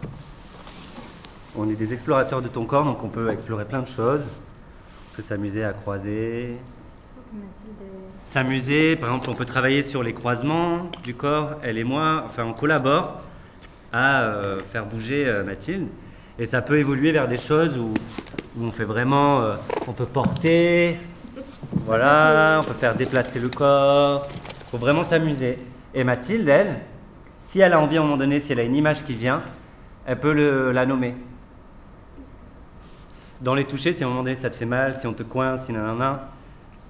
On 1.57 1.69
est 1.69 1.75
des 1.75 1.93
explorateurs 1.93 2.43
de 2.43 2.49
ton 2.49 2.65
corps, 2.65 2.85
donc 2.85 3.03
on 3.03 3.09
peut 3.09 3.31
explorer 3.31 3.65
plein 3.65 3.83
de 3.83 3.89
choses. 3.89 4.23
On 4.23 5.17
peut 5.17 5.23
s'amuser 5.23 5.65
à 5.65 5.73
croiser. 5.73 6.57
S'amuser, 8.23 8.95
par 8.97 9.09
exemple, 9.09 9.31
on 9.31 9.35
peut 9.35 9.45
travailler 9.45 9.83
sur 9.83 10.03
les 10.03 10.13
croisements 10.13 10.91
du 11.03 11.15
corps, 11.15 11.55
elle 11.63 11.79
et 11.79 11.85
moi. 11.85 12.23
Enfin, 12.27 12.45
on 12.45 12.53
collabore 12.53 13.21
à 13.93 14.23
euh, 14.23 14.61
faire 14.61 14.87
bouger 14.87 15.27
euh, 15.27 15.43
Mathilde. 15.43 15.89
Et 16.39 16.47
ça 16.47 16.63
peut 16.63 16.79
évoluer 16.79 17.11
vers 17.11 17.27
des 17.27 17.37
choses 17.37 17.77
où, 17.77 17.93
où 18.59 18.65
on 18.65 18.71
fait 18.71 18.85
vraiment. 18.85 19.41
euh, 19.43 19.55
on 19.89 19.93
peut 19.93 20.07
porter, 20.07 20.99
voilà, 21.87 22.61
on 22.61 22.65
peut 22.65 22.75
faire 22.75 22.95
déplacer 22.95 23.39
le 23.39 23.49
corps. 23.49 24.27
Il 24.63 24.71
faut 24.71 24.79
vraiment 24.79 25.03
s'amuser. 25.05 25.59
Et 25.95 26.05
Mathilde, 26.05 26.49
elle, 26.49 26.77
si 27.49 27.61
elle 27.61 27.73
a 27.73 27.81
envie 27.81 27.97
à 27.97 28.01
un 28.01 28.05
moment 28.05 28.17
donné, 28.17 28.39
si 28.41 28.53
elle 28.53 28.61
a 28.61 28.63
une 28.65 28.77
image 28.77 29.05
qui 29.05 29.15
vient, 29.15 29.43
elle 30.07 30.19
peut 30.21 30.33
le- 30.33 30.73
la 30.73 30.87
nommer. 30.87 31.15
Dans 33.41 33.55
les 33.55 33.65
toucher, 33.65 33.93
si 33.93 34.03
à 34.05 34.07
un 34.07 34.11
moment 34.11 34.23
donné 34.23 34.37
ça 34.37 34.51
te 34.51 34.55
fait 34.55 34.67
mal, 34.67 34.95
si 34.95 35.07
on 35.07 35.13
te 35.15 35.23
coince, 35.23 35.65
si 35.67 35.73
nanana, 35.73 36.29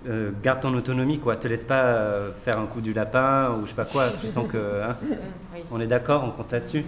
euh, 0.09 0.31
garde 0.43 0.61
ton 0.61 0.75
autonomie, 0.75 1.19
quoi. 1.19 1.37
Te 1.37 1.47
laisse 1.47 1.65
pas 1.65 1.81
euh, 1.83 2.31
faire 2.33 2.59
un 2.59 2.67
coup 2.67 2.81
du 2.81 2.93
lapin 2.93 3.51
ou 3.53 3.65
je 3.65 3.69
sais 3.71 3.75
pas 3.77 3.85
quoi, 3.85 4.07
tu 4.21 4.27
sens 4.27 4.47
que. 4.49 4.83
hein, 4.83 4.97
Oui. 5.55 5.61
On 5.71 5.81
est 5.81 5.87
d'accord, 5.87 6.25
on 6.25 6.31
compte 6.31 6.51
là-dessus. 6.53 6.85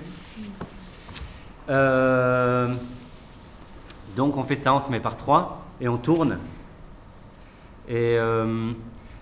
Euh, 1.71 2.69
donc 4.16 4.37
on 4.37 4.42
fait 4.42 4.57
ça, 4.57 4.75
on 4.75 4.81
se 4.81 4.90
met 4.90 5.01
par 5.01 5.16
trois 5.16 5.62
et 5.81 5.88
on 5.88 5.96
tourne. 5.96 6.38
Et 7.88 8.16
euh, 8.18 8.72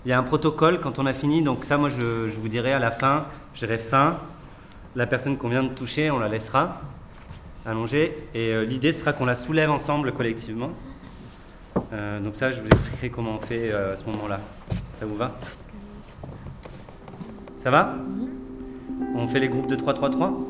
il 0.04 0.08
y 0.08 0.12
a 0.12 0.18
un 0.18 0.22
protocole 0.22 0.80
quand 0.80 0.98
on 0.98 1.06
a 1.06 1.14
fini, 1.14 1.42
donc 1.42 1.64
ça 1.64 1.76
moi 1.76 1.88
je, 1.88 2.28
vous 2.28 2.48
dirai 2.48 2.72
à 2.72 2.78
la 2.78 2.90
fin, 2.90 3.26
j'irai 3.54 3.78
fin, 3.78 4.16
la 4.96 5.06
personne 5.06 5.36
qu'on 5.36 5.48
vient 5.48 5.62
de 5.62 5.68
toucher, 5.68 6.10
on 6.10 6.18
la 6.18 6.28
laissera 6.28 6.80
allongée. 7.64 8.16
Et 8.34 8.52
euh, 8.52 8.64
l'idée 8.64 8.92
sera 8.92 9.12
qu'on 9.12 9.26
la 9.26 9.36
soulève 9.36 9.70
ensemble 9.70 10.12
collectivement. 10.12 10.70
Euh, 11.92 12.20
donc 12.20 12.34
ça 12.34 12.50
je 12.50 12.60
vous 12.60 12.66
expliquerai 12.66 13.10
comment 13.10 13.36
on 13.36 13.40
fait 13.40 13.72
à 13.72 13.96
ce 13.96 14.04
moment-là. 14.06 14.40
Ça 14.98 15.06
vous 15.06 15.16
va? 15.16 15.32
Ça 17.56 17.70
va? 17.70 17.94
Mhm. 17.94 18.28
On 19.14 19.28
fait 19.28 19.40
les 19.40 19.48
groupes 19.48 19.68
de 19.68 19.76
3-3-3 19.76 20.49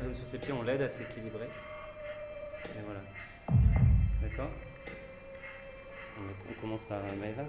sur 0.00 0.26
ses 0.26 0.38
pieds, 0.38 0.52
on 0.52 0.62
l'aide 0.62 0.82
à 0.82 0.88
s'équilibrer. 0.88 1.44
Et 1.44 2.80
voilà. 2.84 3.00
D'accord? 4.22 4.50
On, 6.18 6.60
commence 6.60 6.84
par 6.84 6.98
euh, 6.98 7.16
Maëva. 7.20 7.42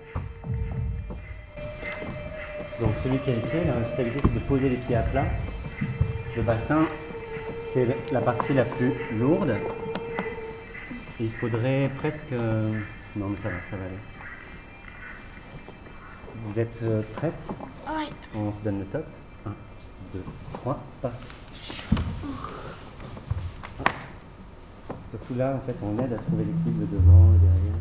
Donc 2.79 2.91
celui 3.03 3.19
qui 3.19 3.29
a 3.29 3.35
les 3.35 3.41
pieds, 3.41 3.63
la 3.65 3.75
responsabilité 3.75 4.19
c'est 4.23 4.33
de 4.33 4.39
poser 4.39 4.69
les 4.69 4.77
pieds 4.77 4.95
à 4.95 5.03
plat. 5.03 5.25
Le 6.35 6.41
bassin, 6.41 6.87
c'est 7.61 7.87
la 8.11 8.21
partie 8.21 8.53
la 8.53 8.65
plus 8.65 8.93
lourde. 9.17 9.55
Il 11.19 11.31
faudrait 11.31 11.91
presque... 11.97 12.31
Euh, 12.31 12.71
non 13.15 13.29
mais 13.29 13.37
ça 13.37 13.49
va, 13.49 13.61
ça 13.69 13.77
va 13.77 13.85
aller. 13.85 13.93
Vous 16.45 16.59
êtes 16.59 16.81
euh, 16.81 17.01
prête? 17.15 17.33
Oui. 17.87 18.09
On 18.35 18.51
se 18.51 18.61
donne 18.61 18.79
le 18.79 18.85
top. 18.85 19.05
1, 19.45 19.49
2, 20.13 20.23
3, 20.53 20.83
c'est 20.89 21.01
parti. 21.01 21.42
Surtout 25.13 25.37
là, 25.37 25.53
en 25.55 25.61
fait, 25.63 25.75
on 25.83 25.93
aide 26.03 26.11
à 26.11 26.15
trouver 26.15 26.43
l'équilibre 26.43 26.87
devant, 26.91 27.29
derrière. 27.37 27.77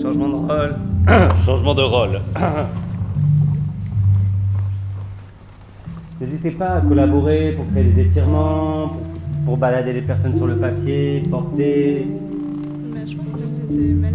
Changement 0.00 0.28
de 0.30 0.34
rôle. 0.34 0.76
Changement 1.44 1.74
de 1.74 1.82
rôle. 1.82 2.22
N'hésitez 6.22 6.52
pas 6.52 6.76
à 6.76 6.80
collaborer 6.80 7.52
pour 7.52 7.70
créer 7.70 7.84
des 7.84 8.00
étirements, 8.00 8.96
pour, 9.44 9.58
balader 9.58 9.92
les 9.92 10.00
personnes 10.00 10.34
sur 10.34 10.46
le 10.46 10.56
papier, 10.56 11.22
porter. 11.30 12.06
Bah, 12.94 13.00
je 13.06 13.14
pensais 13.14 13.42
que 13.42 13.48
c'était 13.68 13.92
mal. 13.92 14.14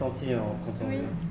senti 0.00 0.32
en, 0.32 1.29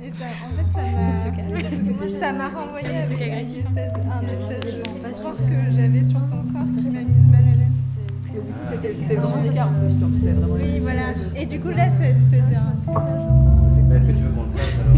Et 0.00 0.12
ça, 0.12 0.26
en 0.46 0.54
fait, 0.54 0.70
ça 0.72 0.82
m'a, 0.92 2.08
ça 2.20 2.32
m'a 2.32 2.48
renvoyé 2.48 2.98
avec 2.98 3.20
un 3.20 3.38
espèce, 3.38 3.92
un 4.06 4.28
espèce 4.32 4.60
de 4.64 4.82
rapport 5.02 5.36
que 5.36 5.72
j'avais 5.74 6.04
sur 6.04 6.20
ton 6.28 6.42
corps 6.52 6.68
qui 6.78 6.88
m'a 6.88 7.00
mise 7.00 7.26
mal 7.26 7.42
à 7.42 7.56
l'aise. 7.56 7.82
Et 8.28 8.38
du 8.38 8.52
coup, 8.52 8.64
c'était 8.70 8.92
vraiment. 9.16 10.54
Oui, 10.54 10.78
voilà. 10.80 11.02
Et 11.34 11.46
du 11.46 11.58
coup, 11.58 11.70
là, 11.70 11.90
c'était 11.90 12.14
un 12.54 12.76
super 12.80 13.96
Est-ce 13.96 14.06
que 14.06 14.12
tu 14.12 14.22
veux 14.22 14.30
qu'on 14.30 14.44
le 14.44 14.52
fasse 14.56 14.74
alors 14.78 14.94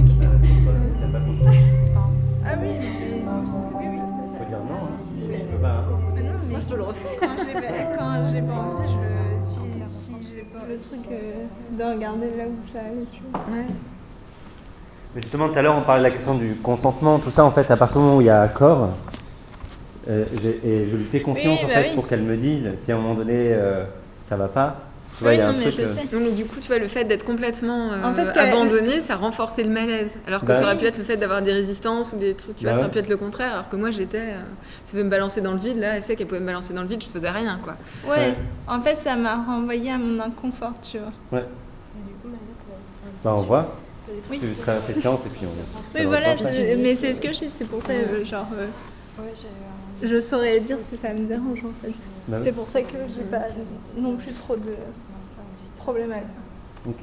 euh, 0.68 0.90
t'as 1.00 1.18
pas 1.18 1.24
compris. 1.24 1.58
Ah 2.44 2.54
oui, 2.60 2.68
mais. 2.78 3.22
Oui, 3.78 3.86
oui. 3.88 3.98
Faut 4.38 4.44
dire 4.44 4.64
non, 4.68 4.84
hein, 4.84 4.98
si 4.98 5.32
je 5.32 5.44
peux 5.44 5.62
pas. 5.62 5.78
Hein. 5.78 5.84
Non, 6.14 6.32
mais 6.46 6.56
je. 6.60 6.74
Quand 7.96 8.30
j'ai 8.30 8.42
pas 8.42 8.52
envie, 8.52 8.92
je. 8.92 9.42
Si, 9.42 9.58
si 9.82 10.14
j'ai 10.28 10.42
pas 10.42 10.66
le 10.68 10.76
truc 10.76 11.08
de 11.08 11.82
regarder 11.82 12.36
là 12.36 12.44
où 12.46 12.60
ça 12.60 12.80
allait, 12.80 13.06
tu 13.10 13.22
vois. 13.32 13.40
Ouais. 13.50 13.64
Mais 15.14 15.22
justement, 15.22 15.48
tout 15.48 15.58
à 15.58 15.62
l'heure, 15.62 15.76
on 15.76 15.82
parlait 15.82 16.00
de 16.02 16.04
la 16.08 16.10
question 16.12 16.34
du 16.34 16.54
consentement, 16.62 17.18
tout 17.18 17.30
ça, 17.30 17.44
en 17.44 17.50
fait, 17.50 17.70
à 17.70 17.76
partir 17.76 17.98
du 17.98 18.04
moment 18.04 18.16
où 18.18 18.20
il 18.20 18.26
y 18.28 18.30
a 18.30 18.42
accord, 18.42 18.90
euh, 20.08 20.24
et 20.64 20.86
je 20.90 20.96
lui 20.96 21.04
fais 21.04 21.20
confiance, 21.20 21.58
Oui, 21.60 21.64
en 21.64 21.68
bah 21.68 21.74
fait, 21.74 21.88
oui. 21.90 21.94
pour 21.94 22.06
qu'elle 22.08 22.22
me 22.22 22.36
dise 22.36 22.70
si 22.78 22.92
à 22.92 22.96
un 22.96 22.98
moment 22.98 23.14
donné, 23.14 23.34
euh, 23.52 23.84
ça 24.28 24.36
va 24.36 24.46
pas. 24.48 24.76
Tu 25.18 25.24
vois, 25.24 25.34
il 25.34 25.38
y 25.38 25.42
a 25.42 25.48
un 25.48 25.52
truc, 25.52 25.78
euh, 25.78 25.86
Non, 26.14 26.20
mais 26.22 26.30
du 26.30 26.44
coup, 26.46 26.60
tu 26.62 26.68
vois, 26.68 26.78
le 26.78 26.88
fait 26.88 27.04
d'être 27.04 27.26
complètement 27.26 27.90
euh, 27.92 28.04
En 28.04 28.14
fait, 28.14 28.28
abandonné, 28.38 29.00
ça 29.00 29.16
renforçait 29.16 29.64
le 29.64 29.68
malaise. 29.68 30.10
Alors 30.26 30.40
que 30.42 30.46
Bah 30.46 30.54
ça 30.54 30.62
aurait 30.62 30.74
oui. 30.74 30.78
pu 30.80 30.86
être 30.86 30.96
le 30.98 31.04
fait 31.04 31.16
d'avoir 31.18 31.42
des 31.42 31.52
résistances 31.52 32.12
ou 32.14 32.16
des 32.16 32.34
trucs, 32.34 32.56
tu 32.56 32.64
Bah 32.64 32.70
vois, 32.70 32.78
ça 32.78 32.84
aurait 32.86 32.92
pu 32.92 32.98
être 33.00 33.08
le 33.08 33.16
contraire. 33.18 33.52
Alors 33.52 33.68
que 33.68 33.76
moi, 33.76 33.90
j'étais. 33.90 34.18
euh, 34.18 34.36
ça 34.86 34.90
pouvait 34.92 35.02
me 35.04 35.10
balancer 35.10 35.40
dans 35.42 35.52
le 35.52 35.58
vide, 35.58 35.78
là, 35.78 35.96
elle 35.96 36.02
sait 36.02 36.16
qu'elle 36.16 36.28
pouvait 36.28 36.40
me 36.40 36.46
balancer 36.46 36.72
dans 36.72 36.82
le 36.82 36.88
vide, 36.88 37.02
je 37.02 37.08
faisais 37.18 37.28
rien, 37.28 37.58
quoi. 37.62 37.74
Ouais, 38.08 38.34
en 38.66 38.80
fait, 38.80 38.94
ça 38.94 39.16
m'a 39.16 39.34
renvoyé 39.44 39.90
à 39.90 39.98
mon 39.98 40.20
inconfort, 40.20 40.72
tu 40.80 40.98
vois. 40.98 41.38
Ouais. 41.40 41.44
Bah, 43.24 43.34
on 43.36 43.42
voit. 43.42 43.74
Oui. 44.30 44.38
Tu 44.40 44.54
traverses 44.60 44.88
les 44.88 44.94
séquences 44.94 45.20
et 45.26 45.28
puis 45.30 45.46
on. 45.46 45.98
Oui, 45.98 46.04
voilà, 46.06 46.36
mais 46.78 46.94
c'est 46.96 47.14
ce 47.14 47.20
que 47.20 47.32
je 47.32 47.38
dis, 47.40 47.48
c'est 47.52 47.64
pour 47.68 47.82
ça, 47.82 47.92
euh, 47.92 48.24
genre. 48.24 48.46
euh, 48.56 48.66
je 50.02 50.20
saurais 50.20 50.60
dire 50.60 50.78
si 50.88 50.96
ça 50.96 51.12
me 51.12 51.26
dérange, 51.26 51.58
en 51.64 51.72
fait. 51.84 51.92
Bah 52.28 52.36
oui. 52.36 52.42
c'est 52.44 52.52
pour 52.52 52.68
ça 52.68 52.80
que 52.82 52.96
j'ai 53.14 53.22
pas 53.24 53.42
non 53.96 54.16
plus 54.16 54.32
trop 54.32 54.56
de 54.56 54.74
problème 55.78 56.12
avec. 56.12 56.24
Ok. 56.88 56.96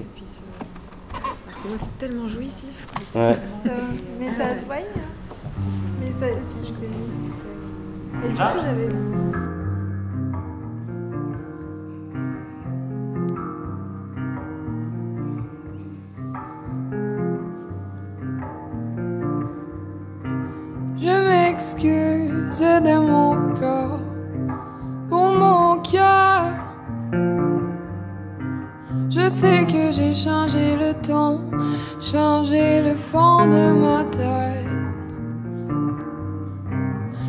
C'est 1.68 1.99
tellement 1.99 2.28
jouissif. 2.28 2.86
quoi. 3.14 3.22
Ouais. 3.30 3.38
Ça, 3.64 3.70
mais 4.20 4.32
ça 4.34 4.60
se 4.60 4.66
voyait. 4.66 4.84
hein. 4.95 5.47
Mais 5.99 6.12
ça, 6.12 6.28
si 6.47 6.68
je 6.68 6.74
t'ai 6.74 6.88
dit. 6.88 8.26
Et 8.26 8.30
du 8.30 8.36
Ah. 8.39 8.53
coup, 8.55 8.60
j'avais. 8.64 8.88
Je 21.08 21.14
m'excuse 21.14 22.60
de 22.60 22.97
mon 22.99 23.53
corps 23.53 24.01
pour 25.10 25.32
mon 25.32 25.80
cœur. 25.80 26.51
Je 29.10 29.30
sais 29.30 29.66
que 29.66 29.89
j'ai 29.89 30.14
changé 30.14 30.76
le 30.76 30.93
temps, 30.95 31.39
changé 32.01 32.82
le 32.82 32.93
fond 32.93 33.47
de 33.47 33.72
ma 33.84 34.03
tête. 34.03 34.66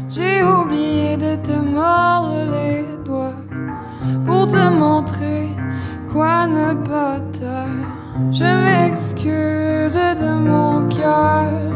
J'ai 0.08 0.42
oublié 0.42 1.16
de 1.16 1.36
te 1.36 1.52
mordre 1.52 2.50
les 2.50 2.84
doigts 3.04 3.44
pour 4.26 4.48
te 4.48 4.68
montrer 4.70 5.50
quoi 6.12 6.48
ne 6.48 6.74
pas 6.74 7.20
taire. 7.30 7.86
Je 8.32 8.44
m'excuse 8.44 9.94
de 9.94 10.32
mon 10.32 10.88
cœur 10.88 11.68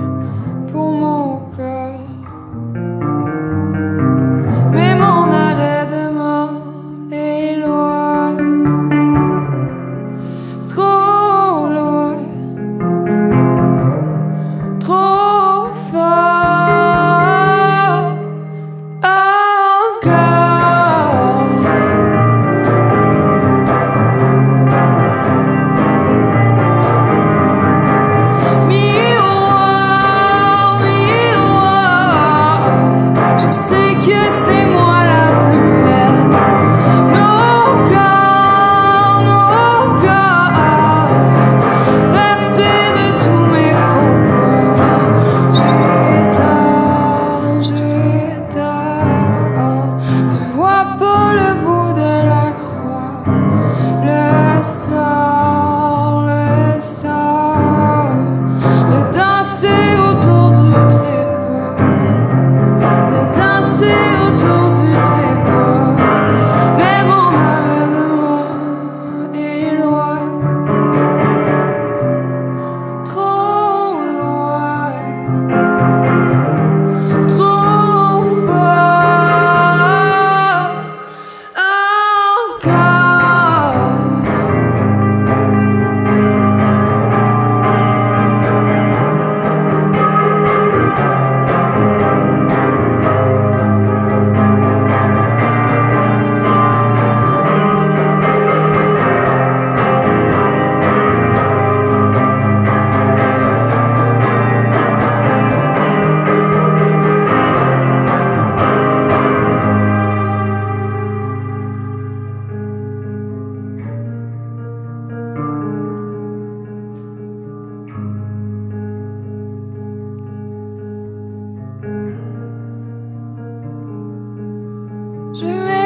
pour 0.72 0.90
mon 0.90 1.40
corps. 1.54 2.01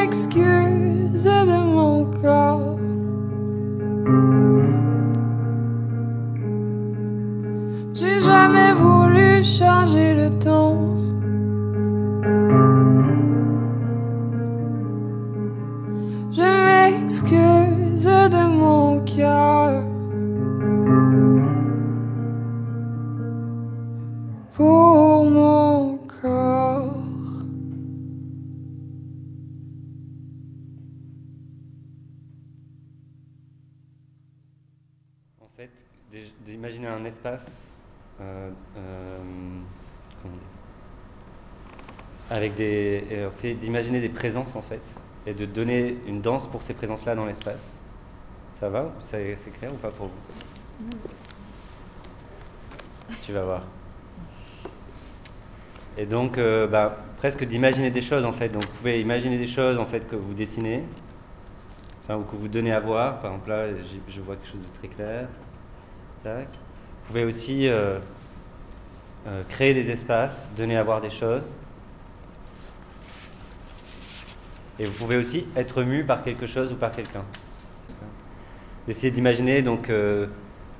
Je 0.06 0.10
m'excuse 0.10 1.24
de 1.24 1.55
euh, 38.20 38.50
euh, 38.76 39.18
avec 42.30 42.56
des, 42.56 43.04
essayer 43.28 43.54
d'imaginer 43.54 44.00
des 44.00 44.08
présences 44.08 44.54
en 44.56 44.62
fait, 44.62 44.80
et 45.26 45.34
de 45.34 45.46
donner 45.46 45.98
une 46.06 46.20
danse 46.20 46.46
pour 46.46 46.62
ces 46.62 46.74
présences-là 46.74 47.14
dans 47.14 47.26
l'espace. 47.26 47.76
Ça 48.60 48.68
va 48.68 48.90
C'est 49.00 49.36
c'est 49.36 49.50
clair 49.50 49.72
ou 49.72 49.76
pas 49.76 49.90
pour 49.90 50.06
vous? 50.06 50.88
Tu 53.22 53.32
vas 53.32 53.42
voir. 53.42 53.62
Et 55.98 56.04
donc, 56.04 56.36
euh, 56.36 56.66
bah, 56.66 56.96
presque 57.18 57.44
d'imaginer 57.44 57.90
des 57.90 58.02
choses 58.02 58.24
en 58.24 58.32
fait. 58.32 58.48
Donc, 58.48 58.64
vous 58.64 58.76
pouvez 58.78 59.00
imaginer 59.00 59.38
des 59.38 59.46
choses 59.46 59.78
en 59.78 59.86
fait 59.86 60.06
que 60.08 60.16
vous 60.16 60.34
dessinez. 60.34 60.82
enfin, 62.04 62.16
ou 62.18 62.22
que 62.24 62.36
vous 62.36 62.48
donnez 62.48 62.72
à 62.72 62.80
voir. 62.80 63.20
Par 63.20 63.32
exemple, 63.32 63.48
là, 63.50 63.66
je 64.08 64.20
vois 64.20 64.36
quelque 64.36 64.48
chose 64.52 64.60
de 64.60 64.78
très 64.78 64.88
clair. 64.88 65.28
Tac. 66.22 66.48
Vous 67.06 67.12
pouvez 67.12 67.24
aussi 67.24 67.68
euh, 67.68 68.00
euh, 69.28 69.42
créer 69.48 69.74
des 69.74 69.90
espaces, 69.92 70.48
donner 70.56 70.76
à 70.76 70.82
voir 70.82 71.00
des 71.00 71.10
choses. 71.10 71.52
Et 74.80 74.86
vous 74.86 74.92
pouvez 74.92 75.16
aussi 75.16 75.46
être 75.54 75.84
mu 75.84 76.04
par 76.04 76.24
quelque 76.24 76.46
chose 76.46 76.72
ou 76.72 76.74
par 76.74 76.90
quelqu'un. 76.90 77.22
D'essayer 78.88 79.12
d'imaginer 79.12 79.62
donc 79.62 79.88
euh, 79.88 80.26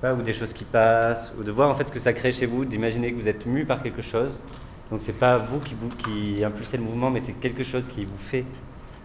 ou 0.03 0.23
des 0.23 0.33
choses 0.33 0.53
qui 0.53 0.65
passent, 0.65 1.33
ou 1.39 1.45
de 1.45 1.51
voir 1.51 1.71
en 1.71 1.75
fait 1.75 1.89
ce 1.89 1.93
que 1.93 1.99
ça 2.01 2.13
crée 2.13 2.33
chez 2.33 2.47
vous, 2.47 2.65
d'imaginer 2.65 3.13
que 3.13 3.17
vous 3.17 3.29
êtes 3.29 3.47
mu 3.47 3.65
par 3.65 3.83
quelque 3.83 4.03
chose. 4.03 4.41
Donc 4.91 5.03
c'est 5.03 5.19
pas 5.19 5.39
vous 5.39 5.61
qui, 5.61 5.75
bou- 5.75 5.91
qui 5.97 6.45
impulsez 6.45 6.77
le 6.77 6.83
mouvement, 6.83 7.11
mais 7.11 7.21
c'est 7.21 7.33
quelque 7.33 7.63
chose 7.63 7.89
qui 7.89 8.05
vous 8.05 8.19
fait 8.19 8.45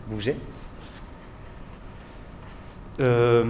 bouger. 0.07 0.36
Euh, 2.99 3.45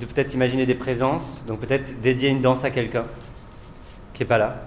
de 0.00 0.06
peut-être 0.06 0.34
imaginer 0.34 0.66
des 0.66 0.74
présences, 0.74 1.42
donc 1.46 1.60
peut-être 1.60 2.00
dédier 2.00 2.28
une 2.30 2.40
danse 2.40 2.64
à 2.64 2.70
quelqu'un 2.70 3.04
qui 4.12 4.22
n'est 4.22 4.28
pas 4.28 4.38
là, 4.38 4.62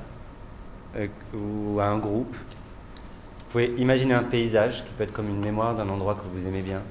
euh, 0.95 1.07
ou 1.34 1.80
à 1.80 1.86
un 1.86 1.97
groupe. 1.97 2.36
Vous 2.36 3.51
pouvez 3.51 3.73
imaginer 3.78 4.13
un 4.13 4.23
paysage 4.23 4.84
qui 4.86 4.91
peut 4.93 5.03
être 5.03 5.13
comme 5.13 5.30
une 5.30 5.39
mémoire 5.39 5.73
d'un 5.75 5.88
endroit 5.89 6.15
que 6.15 6.21
vous 6.34 6.47
aimez 6.47 6.61
bien, 6.61 6.82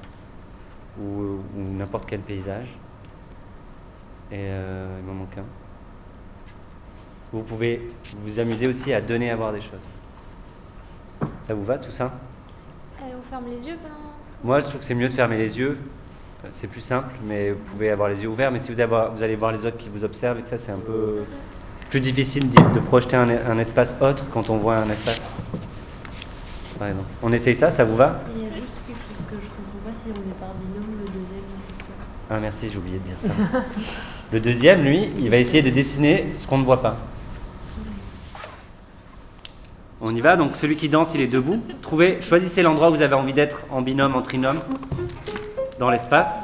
ou, 0.99 1.03
ou 1.03 1.73
n'importe 1.77 2.05
quel 2.07 2.21
paysage. 2.21 2.67
Et 4.31 4.35
euh, 4.39 4.99
il 4.99 5.05
m'en 5.05 5.13
manque 5.13 5.37
un. 5.37 5.45
Vous 7.31 7.43
pouvez 7.43 7.87
vous 8.23 8.39
amuser 8.39 8.67
aussi 8.67 8.93
à 8.93 9.01
donner 9.01 9.29
à 9.31 9.35
voir 9.35 9.51
des 9.53 9.61
choses. 9.61 9.87
Ça 11.41 11.53
vous 11.53 11.63
va 11.63 11.77
tout 11.77 11.91
ça? 11.91 12.11
Euh, 13.01 13.05
on 13.17 13.21
ferme 13.29 13.45
les 13.47 13.67
yeux 13.67 13.77
pendant. 13.81 13.95
Moi, 14.43 14.59
je 14.59 14.65
trouve 14.65 14.79
que 14.79 14.85
c'est 14.85 14.95
mieux 14.95 15.07
de 15.07 15.13
fermer 15.13 15.37
les 15.37 15.57
yeux. 15.57 15.77
Euh, 16.45 16.47
C'est 16.51 16.67
plus 16.67 16.81
simple, 16.81 17.09
mais 17.23 17.51
vous 17.51 17.59
pouvez 17.71 17.89
avoir 17.89 18.09
les 18.09 18.21
yeux 18.21 18.27
ouverts. 18.29 18.51
Mais 18.51 18.59
si 18.59 18.71
vous, 18.71 18.79
avez- 18.79 19.07
vous 19.15 19.23
allez 19.23 19.35
voir 19.35 19.51
les 19.51 19.65
autres 19.65 19.77
qui 19.77 19.89
vous 19.89 20.03
observent, 20.03 20.39
et 20.39 20.41
que 20.43 20.49
ça, 20.49 20.57
c'est 20.57 20.71
un 20.71 20.79
peu 20.79 21.23
plus 21.89 21.99
difficile 21.99 22.49
de 22.51 22.79
projeter 22.79 23.15
un, 23.15 23.27
un 23.29 23.57
espace 23.59 23.95
autre 24.01 24.23
quand 24.31 24.49
on 24.49 24.57
voit 24.57 24.75
un 24.75 24.89
espace. 24.89 25.21
Par 26.77 26.89
exemple. 26.89 27.07
On 27.23 27.31
essaye 27.33 27.55
ça, 27.55 27.71
ça 27.71 27.83
vous 27.83 27.95
va? 27.95 28.19
Il 28.35 28.43
y 28.43 28.45
a 28.45 28.49
juste 28.53 28.81
quelque 28.85 28.99
chose 28.99 29.25
que 29.29 29.35
je 29.35 29.49
comprends 29.49 29.89
pas 29.89 29.95
si 29.97 30.05
on 30.09 30.29
est 30.29 30.39
par 30.39 30.49
binôme, 30.53 30.99
le 30.99 31.05
deuxième. 31.05 31.43
il 31.49 32.29
Ah 32.29 32.39
merci, 32.39 32.67
j'ai 32.71 32.77
oublié 32.77 32.99
de 32.99 33.03
dire 33.03 33.15
ça. 33.21 33.59
Le 34.33 34.41
deuxième, 34.41 34.83
lui, 34.83 35.09
il 35.19 35.29
va 35.29 35.37
essayer 35.37 35.61
de 35.61 35.69
dessiner 35.69 36.33
ce 36.37 36.45
qu'on 36.45 36.57
ne 36.57 36.65
voit 36.65 36.81
pas. 36.81 36.97
On 40.01 40.13
y 40.13 40.19
va, 40.19 40.35
donc 40.35 40.57
celui 40.57 40.75
qui 40.75 40.89
danse, 40.89 41.13
il 41.15 41.21
est 41.21 41.27
debout. 41.27 41.61
Trouvez, 41.81 42.21
choisissez 42.21 42.61
l'endroit 42.61 42.89
où 42.89 42.95
vous 42.95 43.01
avez 43.01 43.13
envie 43.15 43.31
d'être 43.31 43.61
en 43.71 43.81
binôme, 43.81 44.15
en 44.15 44.21
trinôme, 44.21 44.59
dans 45.79 45.89
l'espace. 45.89 46.43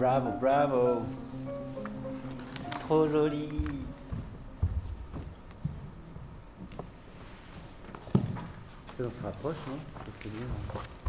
Bravo, 0.00 0.30
bravo. 0.40 1.02
Trop 2.86 3.06
joli. 3.12 3.48
On 8.98 9.10
se 9.10 9.20
rapproche, 9.20 9.58
non? 9.66 10.99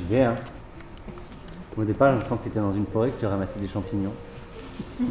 J'y 0.00 0.14
vais 0.14 0.22
hein. 0.24 0.36
Au 1.76 1.84
départ, 1.84 2.12
je 2.14 2.18
me 2.18 2.24
sens 2.24 2.38
que 2.38 2.44
tu 2.44 2.48
étais 2.48 2.58
dans 2.60 2.72
une 2.74 2.84
forêt, 2.86 3.10
que 3.10 3.20
tu 3.20 3.26
ramassais 3.26 3.60
des 3.60 3.68
champignons. 3.68 4.12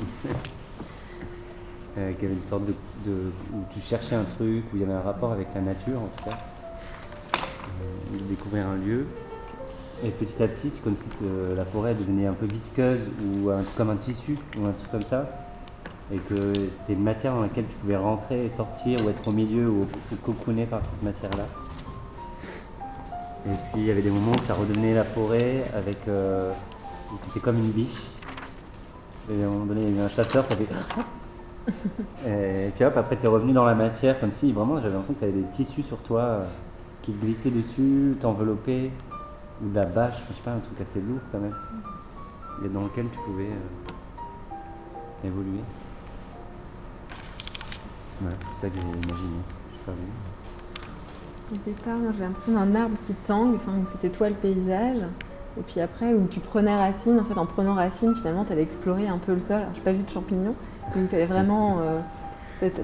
euh, 1.97 2.11
qui 2.13 2.25
avait 2.25 2.33
une 2.33 2.43
sorte 2.43 2.65
de, 2.65 2.73
de- 3.05 3.31
où 3.53 3.63
tu 3.71 3.79
cherchais 3.79 4.15
un 4.15 4.23
truc, 4.23 4.65
où 4.73 4.75
il 4.75 4.81
y 4.81 4.83
avait 4.83 4.93
un 4.93 5.01
rapport 5.01 5.31
avec 5.31 5.47
la 5.55 5.61
nature 5.61 5.99
en 6.01 6.07
tout 6.17 6.25
cas. 6.29 6.37
Euh, 7.81 8.17
de 8.17 8.23
découvrir 8.25 8.67
un 8.67 8.75
lieu. 8.75 9.05
Et 10.03 10.09
petit 10.11 10.41
à 10.43 10.47
petit, 10.47 10.69
c'est 10.69 10.81
comme 10.83 10.95
si 10.95 11.09
ce- 11.09 11.53
la 11.55 11.65
forêt 11.65 11.93
devenait 11.95 12.27
un 12.27 12.33
peu 12.33 12.45
visqueuse 12.45 13.01
ou 13.23 13.49
un, 13.49 13.63
comme 13.77 13.89
un 13.89 13.95
tissu 13.97 14.37
ou 14.57 14.65
un 14.65 14.71
truc 14.71 14.91
comme 14.91 15.01
ça. 15.01 15.29
Et 16.11 16.17
que 16.17 16.53
c'était 16.53 16.93
une 16.93 17.03
matière 17.03 17.33
dans 17.35 17.41
laquelle 17.41 17.65
tu 17.67 17.75
pouvais 17.77 17.97
rentrer 17.97 18.45
et 18.45 18.49
sortir 18.49 18.97
ou 19.05 19.09
être 19.09 19.27
au 19.27 19.31
milieu 19.31 19.69
ou, 19.69 19.81
ou 20.11 20.15
cocooner 20.23 20.65
par 20.65 20.81
cette 20.83 21.03
matière-là. 21.03 21.45
Et 23.45 23.55
puis 23.71 23.81
il 23.81 23.85
y 23.85 23.91
avait 23.91 24.01
des 24.01 24.09
moments 24.09 24.33
où 24.33 24.45
ça 24.47 24.53
redevenait 24.53 24.93
la 24.93 25.03
forêt 25.03 25.63
avec. 25.75 26.07
Euh, 26.07 26.51
étais 27.29 27.39
comme 27.39 27.57
une 27.57 27.71
biche. 27.71 28.07
Et 29.31 29.43
à 29.43 29.45
un 29.47 29.49
moment 29.49 29.65
donné, 29.65 29.81
il 29.81 29.89
y 29.89 29.91
avait 29.93 30.05
un 30.05 30.09
chasseur 30.09 30.47
qui 30.47 30.53
avait. 30.53 30.67
Et 32.27 32.71
puis 32.75 32.83
hop, 32.83 32.97
après 32.97 33.17
tu 33.17 33.25
es 33.25 33.27
revenu 33.27 33.53
dans 33.53 33.65
la 33.65 33.75
matière 33.75 34.19
comme 34.19 34.31
si 34.31 34.51
vraiment 34.51 34.81
j'avais 34.81 34.95
l'impression 34.95 35.13
que 35.13 35.19
tu 35.19 35.25
avais 35.25 35.33
des 35.33 35.49
tissus 35.49 35.83
sur 35.83 35.97
toi 35.99 36.21
euh, 36.21 36.45
qui 37.01 37.11
te 37.13 37.23
glissaient 37.23 37.51
dessus, 37.51 38.17
t'enveloppaient, 38.19 38.91
ou 39.63 39.69
de 39.69 39.75
la 39.75 39.85
bâche, 39.85 40.15
je 40.29 40.33
sais 40.33 40.41
pas, 40.43 40.51
un 40.51 40.59
truc 40.59 40.81
assez 40.81 40.99
lourd 40.99 41.19
quand 41.31 41.39
même, 41.39 41.55
et 42.65 42.69
dans 42.69 42.83
lequel 42.83 43.05
tu 43.11 43.19
pouvais 43.19 43.43
euh, 43.43 45.27
évoluer. 45.27 45.61
C'est 48.21 48.61
ça 48.61 48.69
que 48.69 48.75
j'ai 48.75 48.81
imaginé. 48.81 49.37
Je 49.71 49.77
sais 49.77 49.83
pas. 49.85 49.91
Au 51.51 51.55
départ, 51.65 51.97
moi 51.97 52.11
j'ai 52.15 52.23
l'impression 52.23 52.53
d'un 52.53 52.75
arbre 52.75 52.95
qui 53.07 53.13
tangue, 53.25 53.55
enfin 53.55 53.71
où 53.71 53.85
c'était 53.91 54.09
toi 54.09 54.29
le 54.29 54.35
paysage. 54.35 54.97
Et 55.59 55.61
puis 55.63 55.79
après, 55.81 56.13
où 56.13 56.27
tu 56.29 56.39
prenais 56.39 56.75
racine, 56.77 57.19
en 57.19 57.23
fait 57.23 57.37
en 57.39 57.45
prenant 57.45 57.73
racine, 57.73 58.13
finalement 58.15 58.45
tu 58.45 58.53
allais 58.53 58.61
explorer 58.61 59.07
un 59.07 59.17
peu 59.17 59.33
le 59.33 59.41
sol. 59.41 59.57
Alors, 59.57 59.69
j'ai 59.75 59.81
pas 59.81 59.91
vu 59.91 60.03
de 60.03 60.09
champignons, 60.09 60.53
mais 60.95 61.01
où 61.01 61.07
tu 61.07 61.15
allais 61.15 61.25
vraiment. 61.25 61.79
euh, 61.81 61.99
t'a- 62.61 62.81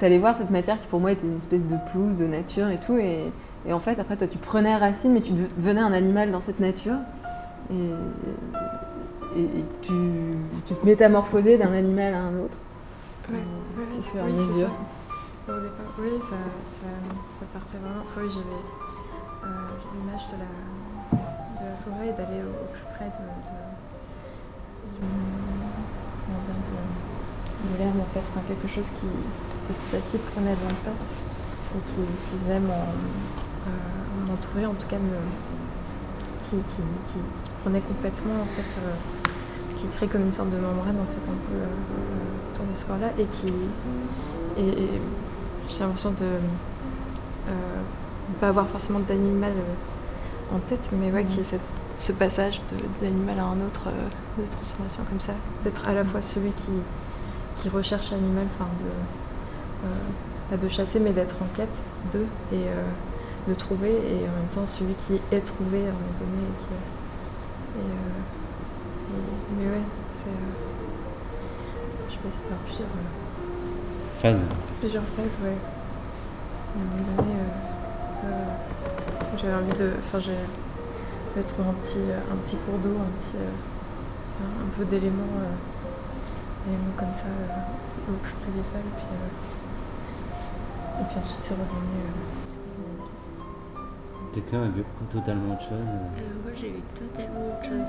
T'allais 0.00 0.18
voir 0.18 0.36
cette 0.36 0.50
matière 0.50 0.78
qui 0.78 0.86
pour 0.86 1.00
moi 1.00 1.10
était 1.10 1.26
une 1.26 1.38
espèce 1.38 1.64
de 1.64 1.74
pelouse, 1.92 2.16
de 2.16 2.26
nature 2.28 2.68
et 2.70 2.78
tout. 2.78 2.96
Et, 2.96 3.32
et 3.66 3.72
en 3.72 3.80
fait, 3.80 3.98
après 3.98 4.16
toi 4.16 4.28
tu 4.28 4.38
prenais 4.38 4.76
racine, 4.76 5.12
mais 5.12 5.20
tu 5.20 5.32
devenais 5.32 5.80
un 5.80 5.92
animal 5.92 6.30
dans 6.30 6.40
cette 6.40 6.60
nature. 6.60 6.94
Et, 7.72 7.74
et- 9.40 9.42
et 9.42 9.64
tu, 9.82 9.92
tu 10.66 10.74
te 10.74 10.86
métamorphosais 10.86 11.58
d'un 11.58 11.72
animal 11.72 12.14
à 12.14 12.18
un 12.20 12.38
autre. 12.38 12.56
Ouais, 13.30 13.36
Euh, 13.38 13.80
ouais, 13.80 13.98
au 13.98 14.02
fur 14.02 14.20
et 14.20 14.22
à 14.22 14.24
oui, 14.26 14.32
c'est 14.36 14.44
mesure. 14.54 14.68
ça. 14.68 14.97
Oui, 15.48 16.20
ça, 16.28 16.36
ça, 16.36 16.92
ça 17.40 17.46
partait 17.54 17.78
vraiment. 17.80 18.04
Oui, 18.18 18.28
j'avais 18.28 18.44
euh, 18.44 19.48
l'image 19.96 20.28
de 20.28 20.36
la, 20.36 20.52
de 21.56 21.72
forêt 21.80 22.08
et 22.08 22.12
d'aller 22.12 22.44
au, 22.44 22.52
plus 22.68 22.84
près 22.92 23.06
de, 23.08 23.24
de, 23.48 23.56
de- 25.00 25.16
l'herbe 27.78 27.96
en 27.96 28.04
fait, 28.12 28.20
quelque 28.46 28.68
chose 28.68 28.90
qui 28.90 29.06
petit 29.72 29.96
à 29.96 30.00
petit 30.00 30.18
prenait 30.18 30.52
de 30.52 30.60
l'ampleur 30.68 30.94
et 31.76 31.80
qui, 31.96 32.02
qui 32.28 32.36
venait 32.44 32.60
euh, 32.60 34.28
m'entourer, 34.28 34.66
en 34.66 34.74
tout 34.74 34.86
cas 34.86 34.98
me, 34.98 35.16
qui, 36.50 36.56
qui, 36.74 36.82
qui, 37.08 37.18
prenait 37.62 37.80
complètement 37.80 38.42
en 38.42 38.50
fait, 38.52 38.80
euh, 38.84 38.94
qui 39.80 39.86
crée 39.96 40.08
comme 40.08 40.26
une 40.26 40.32
sorte 40.32 40.50
de 40.50 40.58
membrane 40.58 41.00
en 41.00 41.08
fait 41.08 41.24
un 41.24 41.40
peu 41.48 41.56
euh, 41.56 41.64
euh, 41.64 42.52
autour 42.52 42.66
de 42.66 42.76
ce 42.76 42.84
corps-là 42.84 43.12
et 43.18 43.24
qui 43.24 43.50
j'ai 45.68 45.80
l'impression 45.80 46.10
de 46.12 46.24
euh, 46.24 47.50
ne 48.30 48.34
pas 48.40 48.48
avoir 48.48 48.66
forcément 48.68 49.00
d'animal 49.00 49.52
euh, 49.52 50.56
en 50.56 50.58
tête, 50.60 50.88
mais 50.92 51.10
ouais, 51.12 51.24
qu'il 51.24 51.38
y 51.38 51.40
ait 51.40 51.44
cette- 51.44 51.60
ce 51.98 52.12
passage 52.12 52.60
de- 52.72 53.04
d'animal 53.04 53.38
à 53.38 53.44
un 53.44 53.60
autre, 53.66 53.88
euh, 53.88 54.42
de 54.42 54.46
transformation 54.50 55.02
comme 55.08 55.20
ça, 55.20 55.32
d'être 55.64 55.86
à 55.88 55.92
la 55.92 56.04
fois 56.04 56.22
celui 56.22 56.50
qui, 56.50 56.72
qui 57.62 57.68
recherche 57.68 58.10
l'animal, 58.10 58.46
enfin 58.54 58.68
de, 58.80 59.88
euh, 59.88 59.90
pas 60.50 60.56
de 60.56 60.68
chasser, 60.68 61.00
mais 61.00 61.10
d'être 61.12 61.36
en 61.42 61.46
quête 61.56 61.76
d'eux 62.12 62.26
et 62.52 62.56
euh, 62.68 62.84
de 63.48 63.54
trouver, 63.54 63.90
et 63.90 64.28
en 64.28 64.36
même 64.38 64.48
temps 64.54 64.66
celui 64.66 64.94
qui 65.06 65.14
est 65.34 65.40
trouvé 65.40 65.78
à 65.78 65.90
un 65.90 65.92
moment 65.92 66.18
donné. 66.20 66.42
Et 66.48 66.56
qui, 66.62 66.74
et, 67.80 67.90
et- 69.14 69.58
mais 69.58 69.70
ouais, 69.74 69.82
c'est. 70.16 70.38
je 72.08 72.12
sais 72.14 72.18
pas, 72.18 72.30
c'est 72.66 73.17
plusieurs. 74.20 74.34
Phase. 74.36 74.44
Plusieurs 74.80 75.02
phases, 75.16 75.36
ouais. 75.44 75.56
À 76.74 76.78
un 76.78 76.84
moment 76.84 77.22
donné, 77.22 77.34
euh, 77.34 78.26
euh, 78.26 79.36
j'avais 79.40 79.54
envie 79.54 79.78
de. 79.78 79.92
Enfin, 80.04 80.18
j'ai 80.20 80.32
de 81.36 81.42
trouver 81.46 81.68
un 81.68 81.74
petit, 81.74 81.98
euh, 81.98 82.32
un 82.32 82.36
petit 82.44 82.56
cours 82.56 82.78
d'eau, 82.78 82.96
un 82.98 83.12
petit. 83.20 83.36
euh, 83.36 83.50
un, 84.40 84.68
peu 84.76 84.84
d'éléments. 84.84 85.34
euh, 85.38 85.54
d'éléments 86.66 86.94
comme 86.96 87.12
ça, 87.12 87.26
euh, 87.26 88.12
au 88.12 88.16
plus 88.16 88.32
près 88.34 88.50
du 88.52 88.64
sol. 88.64 88.80
Puis, 88.96 89.06
euh, 89.12 91.02
et 91.02 91.04
puis 91.08 91.18
ensuite, 91.20 91.42
c'est 91.42 91.54
revenu. 91.54 91.94
euh, 91.96 92.26
Quelqu'un 94.34 94.62
a 94.64 94.68
vu 94.68 94.84
totalement 95.10 95.54
autre 95.54 95.62
chose. 95.62 95.88
Euh, 95.88 96.42
moi 96.44 96.52
j'ai 96.54 96.68
vu 96.68 96.82
totalement 96.94 97.40
autre 97.48 97.64
chose. 97.68 97.88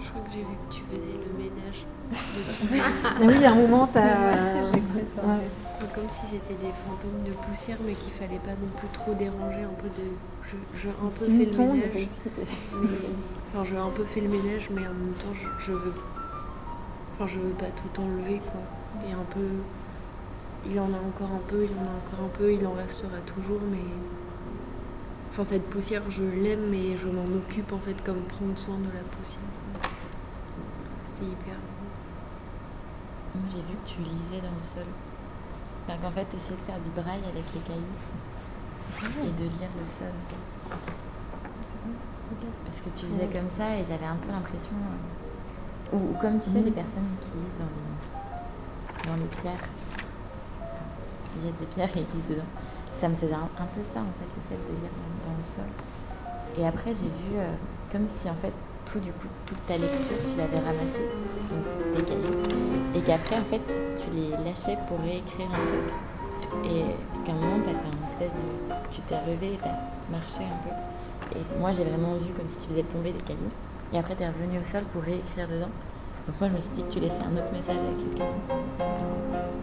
Je 0.00 0.08
crois 0.10 0.22
que 0.22 0.30
j'ai 0.30 0.40
vu 0.40 0.54
que 0.68 0.74
tu 0.74 0.80
faisais 0.82 1.16
le 1.16 1.32
ménage 1.36 1.86
de 2.12 2.42
tout. 2.52 2.74
Ah 3.04 3.18
oui, 3.20 3.44
à 3.44 3.52
un 3.52 3.54
moment, 3.54 3.86
t'as-. 3.86 4.00
Ouais. 4.00 5.48
Comme 5.94 6.10
si 6.10 6.26
c'était 6.26 6.54
des 6.60 6.72
fantômes 6.84 7.22
de 7.24 7.32
poussière, 7.32 7.78
mais 7.86 7.94
qu'il 7.94 8.12
fallait 8.12 8.38
pas 8.38 8.52
non 8.52 8.68
plus 8.76 8.88
trop 8.92 9.14
déranger. 9.14 9.62
Un 9.62 9.80
peu 9.80 9.88
de. 9.88 10.06
Je, 10.42 10.56
je 10.78 10.88
un 10.88 11.10
peu 11.18 11.26
mouton, 11.26 11.72
le 11.72 11.80
ménage. 11.80 12.08
Mais, 12.34 12.88
enfin, 13.54 13.64
je 13.64 13.74
un 13.76 13.90
peu 13.90 14.04
fait 14.04 14.20
le 14.20 14.28
ménage, 14.28 14.68
mais 14.70 14.82
en 14.82 14.92
même 14.92 15.14
temps, 15.18 15.32
je, 15.34 15.48
je 15.64 15.72
veux. 15.72 15.94
Enfin, 17.14 17.26
je 17.26 17.38
veux 17.38 17.54
pas 17.54 17.66
tout 17.66 18.00
enlever, 18.00 18.40
quoi. 18.40 18.60
Et 19.08 19.12
un 19.12 19.24
peu. 19.30 19.48
Il 20.68 20.78
en 20.80 20.92
a 20.92 20.98
encore 20.98 21.30
un 21.34 21.42
peu, 21.48 21.64
il 21.64 21.70
en 21.78 21.86
a 21.86 21.96
encore 21.96 22.26
un 22.26 22.36
peu, 22.36 22.52
il 22.52 22.66
en 22.66 22.72
restera 22.72 23.18
toujours, 23.24 23.60
mais. 23.70 23.78
Enfin, 25.30 25.44
cette 25.44 25.64
poussière, 25.68 26.02
je 26.10 26.22
l'aime, 26.22 26.68
mais 26.70 26.96
je 26.96 27.08
m'en 27.08 27.24
occupe 27.36 27.72
en 27.72 27.78
fait, 27.78 28.02
comme 28.04 28.20
prendre 28.22 28.56
soin 28.58 28.76
de 28.76 28.86
la 28.92 29.04
poussière. 29.16 29.40
C'était 31.16 31.30
hyper. 31.32 31.56
Moi, 33.34 33.44
j'ai 33.52 33.62
vu 33.62 33.74
que 33.80 33.88
tu 33.88 33.98
lisais 34.00 34.40
dans 34.44 34.52
le 34.54 34.60
sol. 34.60 34.84
Enfin, 35.88 35.96
qu'en 36.02 36.10
fait, 36.10 36.26
tu 36.30 36.36
essayais 36.36 36.56
de 36.56 36.62
faire 36.62 36.78
du 36.80 36.90
braille 36.90 37.24
avec 37.24 37.44
les 37.54 37.60
cailloux 37.60 37.96
et 39.24 39.32
de 39.32 39.44
lire 39.48 39.68
le 39.80 39.88
sol. 39.88 40.12
Parce 42.66 42.80
que 42.80 42.90
tu 42.90 43.06
faisais 43.06 43.26
comme 43.28 43.48
ça 43.56 43.76
et 43.76 43.84
j'avais 43.84 44.04
un 44.06 44.16
peu 44.16 44.30
l'impression. 44.30 44.76
euh, 44.76 45.96
Ou, 45.96 46.10
ou 46.12 46.14
comme 46.20 46.38
tu 46.38 46.50
sais, 46.50 46.60
les 46.60 46.70
personnes 46.70 47.08
qui 47.20 47.28
lisent 47.38 47.58
dans 47.58 47.72
les, 47.72 49.08
dans 49.08 49.16
les 49.16 49.28
pierres. 49.40 49.64
Jettent 51.40 51.58
des 51.60 51.66
pierres 51.66 51.96
et 51.96 52.00
ils 52.00 52.16
lisent 52.16 52.28
dedans. 52.28 52.50
Ça 52.96 53.08
me 53.08 53.14
faisait 53.16 53.34
un, 53.34 53.48
un 53.60 53.66
peu 53.76 53.84
ça, 53.84 54.00
en 54.00 54.12
fait, 54.18 54.28
le 54.36 54.42
fait 54.48 54.60
de 54.72 54.72
lire 54.80 54.90
dans, 54.90 55.30
dans 55.30 55.36
le 55.38 55.44
sol. 55.44 55.70
Et 56.58 56.66
après, 56.66 56.94
j'ai 56.94 57.08
vu 57.08 57.36
euh, 57.38 57.52
comme 57.92 58.08
si, 58.08 58.28
en 58.28 58.34
fait, 58.34 58.52
tout, 58.86 59.00
du 59.00 59.12
coup, 59.12 59.28
toute 59.46 59.64
ta 59.66 59.74
lecture, 59.74 60.16
tu 60.22 60.38
l'avais 60.38 60.56
ramassée, 60.56 61.08
donc 61.50 61.96
des 61.96 62.02
cahiers. 62.02 62.38
Et 62.94 63.00
qu'après, 63.00 63.36
en 63.36 63.44
fait, 63.44 63.60
tu 64.00 64.10
les 64.14 64.30
lâchais 64.44 64.78
pour 64.88 64.98
réécrire 65.00 65.48
un 65.48 65.52
truc. 65.52 65.88
Et 66.64 66.82
parce 67.12 67.24
qu'à 67.24 67.32
un 67.32 67.36
moment, 67.36 67.58
t'as 67.64 67.72
fait 67.72 67.90
une 67.92 68.08
espèce 68.08 68.30
de. 68.30 68.74
Tu 68.92 69.00
t'es 69.02 69.18
relevé 69.18 69.54
et 69.54 69.58
t'as 69.58 69.76
marché 70.10 70.40
un 70.40 70.58
peu. 70.64 71.38
Et 71.38 71.60
moi, 71.60 71.72
j'ai 71.72 71.84
vraiment 71.84 72.14
vu 72.14 72.32
comme 72.36 72.48
si 72.48 72.58
tu 72.60 72.68
faisais 72.68 72.84
tomber 72.84 73.12
des 73.12 73.20
cailloux. 73.20 73.52
Et 73.92 73.98
après, 73.98 74.14
t'es 74.14 74.26
revenu 74.26 74.58
au 74.58 74.64
sol 74.64 74.84
pour 74.92 75.02
réécrire 75.02 75.48
dedans. 75.48 75.70
Donc 76.26 76.40
moi, 76.40 76.48
je 76.50 76.56
me 76.56 76.62
suis 76.62 76.74
dit 76.76 76.82
que 76.82 76.92
tu 76.92 77.00
laissais 77.00 77.22
un 77.22 77.36
autre 77.36 77.52
message 77.52 77.76
avec 77.76 77.98
les 77.98 78.18
cailloux. 78.18 79.55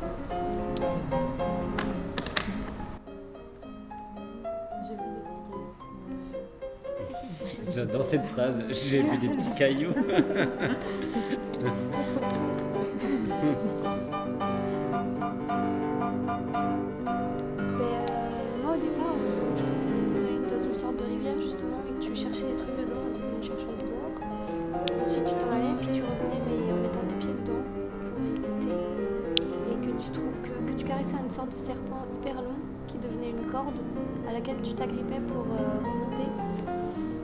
Que 29.82 30.02
tu 30.02 30.10
trouves 30.10 30.42
que, 30.42 30.72
que 30.72 30.78
tu 30.78 30.86
caressais 30.86 31.18
une 31.24 31.30
sorte 31.30 31.54
de 31.54 31.58
serpent 31.58 32.06
hyper 32.16 32.42
long 32.42 32.58
qui 32.88 32.98
devenait 32.98 33.30
une 33.30 33.52
corde 33.52 33.80
à 34.28 34.34
laquelle 34.34 34.62
tu 34.64 34.74
t'agrippais 34.74 35.20
pour 35.28 35.44
euh. 35.44 35.93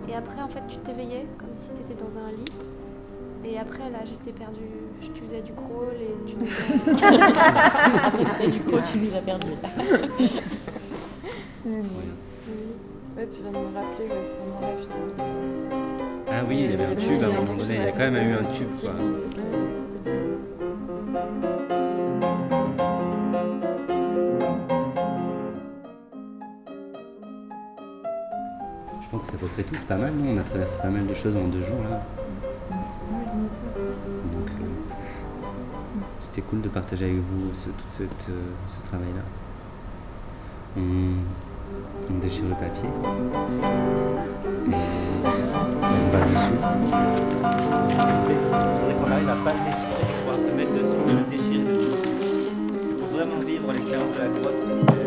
Et 0.09 0.15
après 0.15 0.41
en 0.41 0.47
fait 0.47 0.61
tu 0.67 0.77
t'éveillais 0.77 1.25
comme 1.37 1.49
si 1.55 1.69
tu 1.69 1.81
étais 1.91 2.01
dans 2.01 2.17
un 2.17 2.29
lit. 2.31 2.45
Et 3.45 3.57
après 3.57 3.89
là 3.91 3.99
j'étais 4.05 4.31
perdue, 4.37 4.59
je- 5.01 5.07
tu 5.09 5.21
faisais 5.21 5.41
du 5.41 5.53
crawl 5.53 5.93
et 5.99 6.15
tu 6.27 6.35
Après, 8.25 8.47
du 8.51 8.59
crawl, 8.61 8.81
tu 8.91 8.97
nous 8.99 9.15
as 9.15 9.21
perdus. 9.21 9.47
Oui. 11.65 11.75
Ouais, 13.17 13.27
tu 13.27 13.41
viens 13.41 13.51
de 13.51 13.57
me 13.57 13.75
rappeler 13.75 14.05
à 14.09 14.23
ce 14.25 14.37
moment-là, 14.37 14.69
justement. 14.79 15.13
Ah 16.31 16.41
oui, 16.47 16.55
il 16.63 16.71
y 16.71 16.73
avait 16.73 16.85
un 16.85 16.95
tube 16.95 17.21
à 17.21 17.25
un 17.27 17.31
moment 17.31 17.53
donné. 17.55 17.75
Il 17.75 17.81
y 17.81 17.85
a 17.85 17.91
quand 17.91 18.09
même 18.11 18.15
eu 18.29 18.33
un 18.33 18.45
tube, 18.53 18.69
quoi. 18.79 18.91
Près 29.59 29.67
tout, 29.67 29.75
c'est 29.75 29.87
pas 29.89 29.97
mal, 29.97 30.13
non 30.13 30.35
On 30.35 30.39
a 30.39 30.43
traversé 30.43 30.77
pas 30.77 30.87
mal 30.87 31.05
de 31.05 31.13
choses 31.13 31.35
en 31.35 31.43
deux 31.49 31.59
jours 31.59 31.83
là. 31.83 32.01
Donc 32.71 34.47
euh, 34.51 34.63
c'était 36.21 36.39
cool 36.43 36.61
de 36.61 36.69
partager 36.69 37.03
avec 37.03 37.17
vous 37.17 37.53
ce, 37.53 37.67
tout 37.67 37.89
ce 37.89 38.03
travail-là. 38.83 39.21
On, 40.77 41.11
on 42.09 42.19
déchire 42.19 42.45
le 42.45 42.55
papier. 42.55 42.87
On 44.65 44.71
va 46.13 46.19
dessous. 46.25 46.57
Arrive 49.11 49.29
à 49.29 49.35
pas 49.43 49.51
déchirer, 49.51 50.05
pouvoir 50.19 50.39
se 50.39 50.51
mettre 50.51 50.71
dessus, 50.71 51.01
le 51.05 51.23
déchirer. 51.29 51.73
Pour 52.97 53.07
vraiment 53.09 53.39
vivre 53.45 53.73
l'expérience 53.73 54.13
de 54.13 54.19
la 54.19 54.27
grotte. 54.29 54.98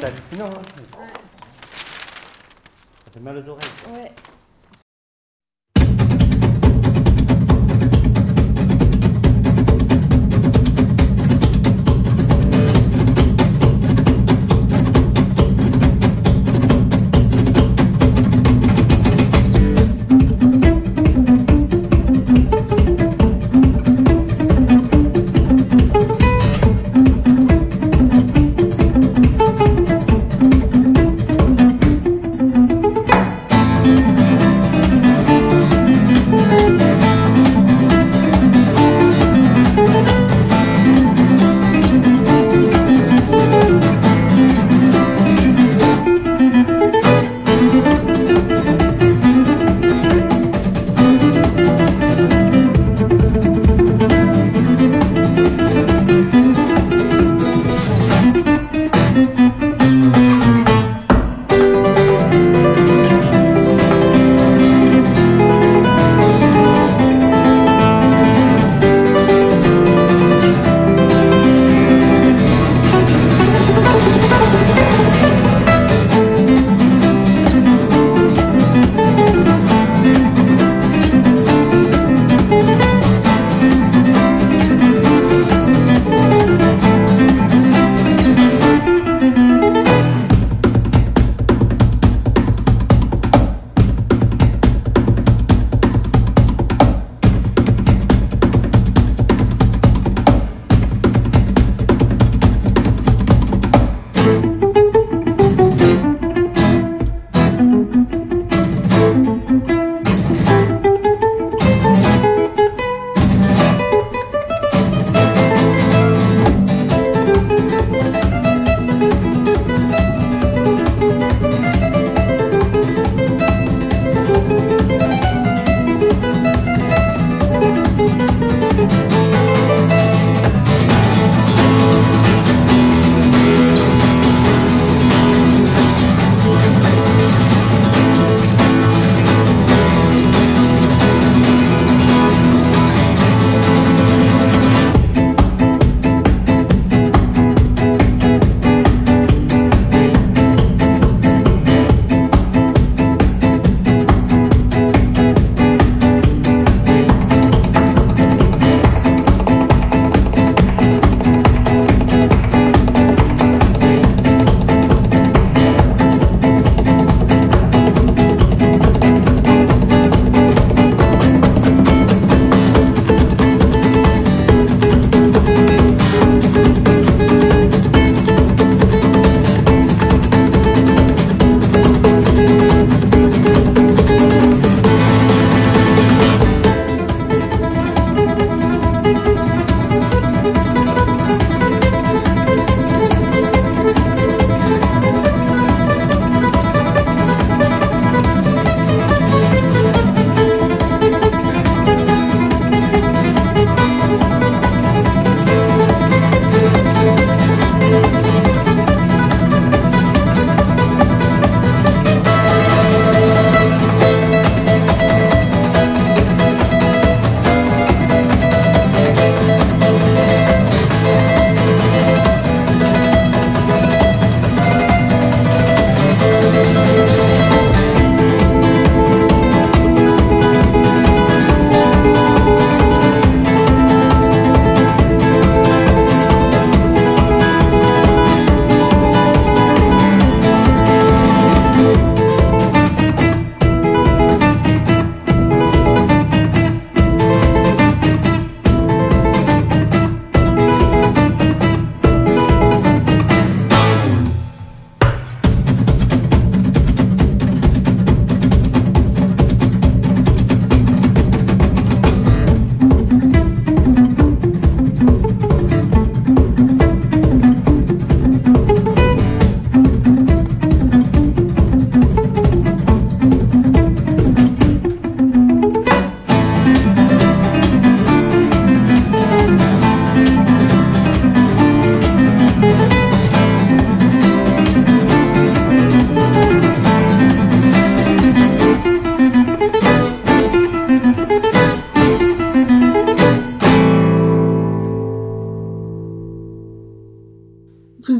C'est 0.00 0.06
hallucinant, 0.06 0.46
hein 0.46 0.62
Ça 3.04 3.10
fait 3.12 3.20
mal 3.20 3.36
aux 3.36 3.48
oreilles. 3.48 3.70
Ouais. 3.92 4.12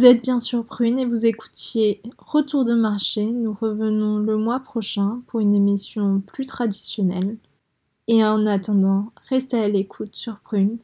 Vous 0.02 0.08
êtes 0.08 0.24
bien 0.24 0.40
sur 0.40 0.64
Prune 0.64 0.98
et 0.98 1.04
vous 1.04 1.26
écoutiez 1.26 2.02
Retour 2.18 2.64
de 2.64 2.74
marché. 2.74 3.24
Nous 3.24 3.56
revenons 3.60 4.18
le 4.18 4.36
mois 4.36 4.58
prochain 4.58 5.20
pour 5.28 5.38
une 5.38 5.54
émission 5.54 6.20
plus 6.26 6.44
traditionnelle. 6.44 7.36
Et 8.08 8.24
en 8.24 8.44
attendant, 8.44 9.12
restez 9.28 9.60
à 9.60 9.68
l'écoute 9.68 10.16
sur 10.16 10.40
Prune 10.40 10.78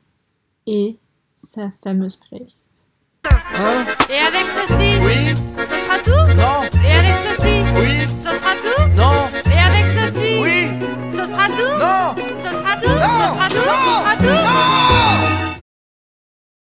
et 0.68 0.98
sa 1.34 1.72
fameuse 1.82 2.14
playlist. 2.14 2.86
Hein 3.24 3.84
et 4.08 4.18
avec 4.18 4.46
ceci 4.54 5.00
Ce 5.58 5.66
sera 5.74 5.98
tout? 5.98 6.12
Ce 6.28 6.34
sera 8.38 8.54
tout? 12.76 12.86
Ce 12.86 13.42
sera 13.42 14.16
tout? 14.16 15.47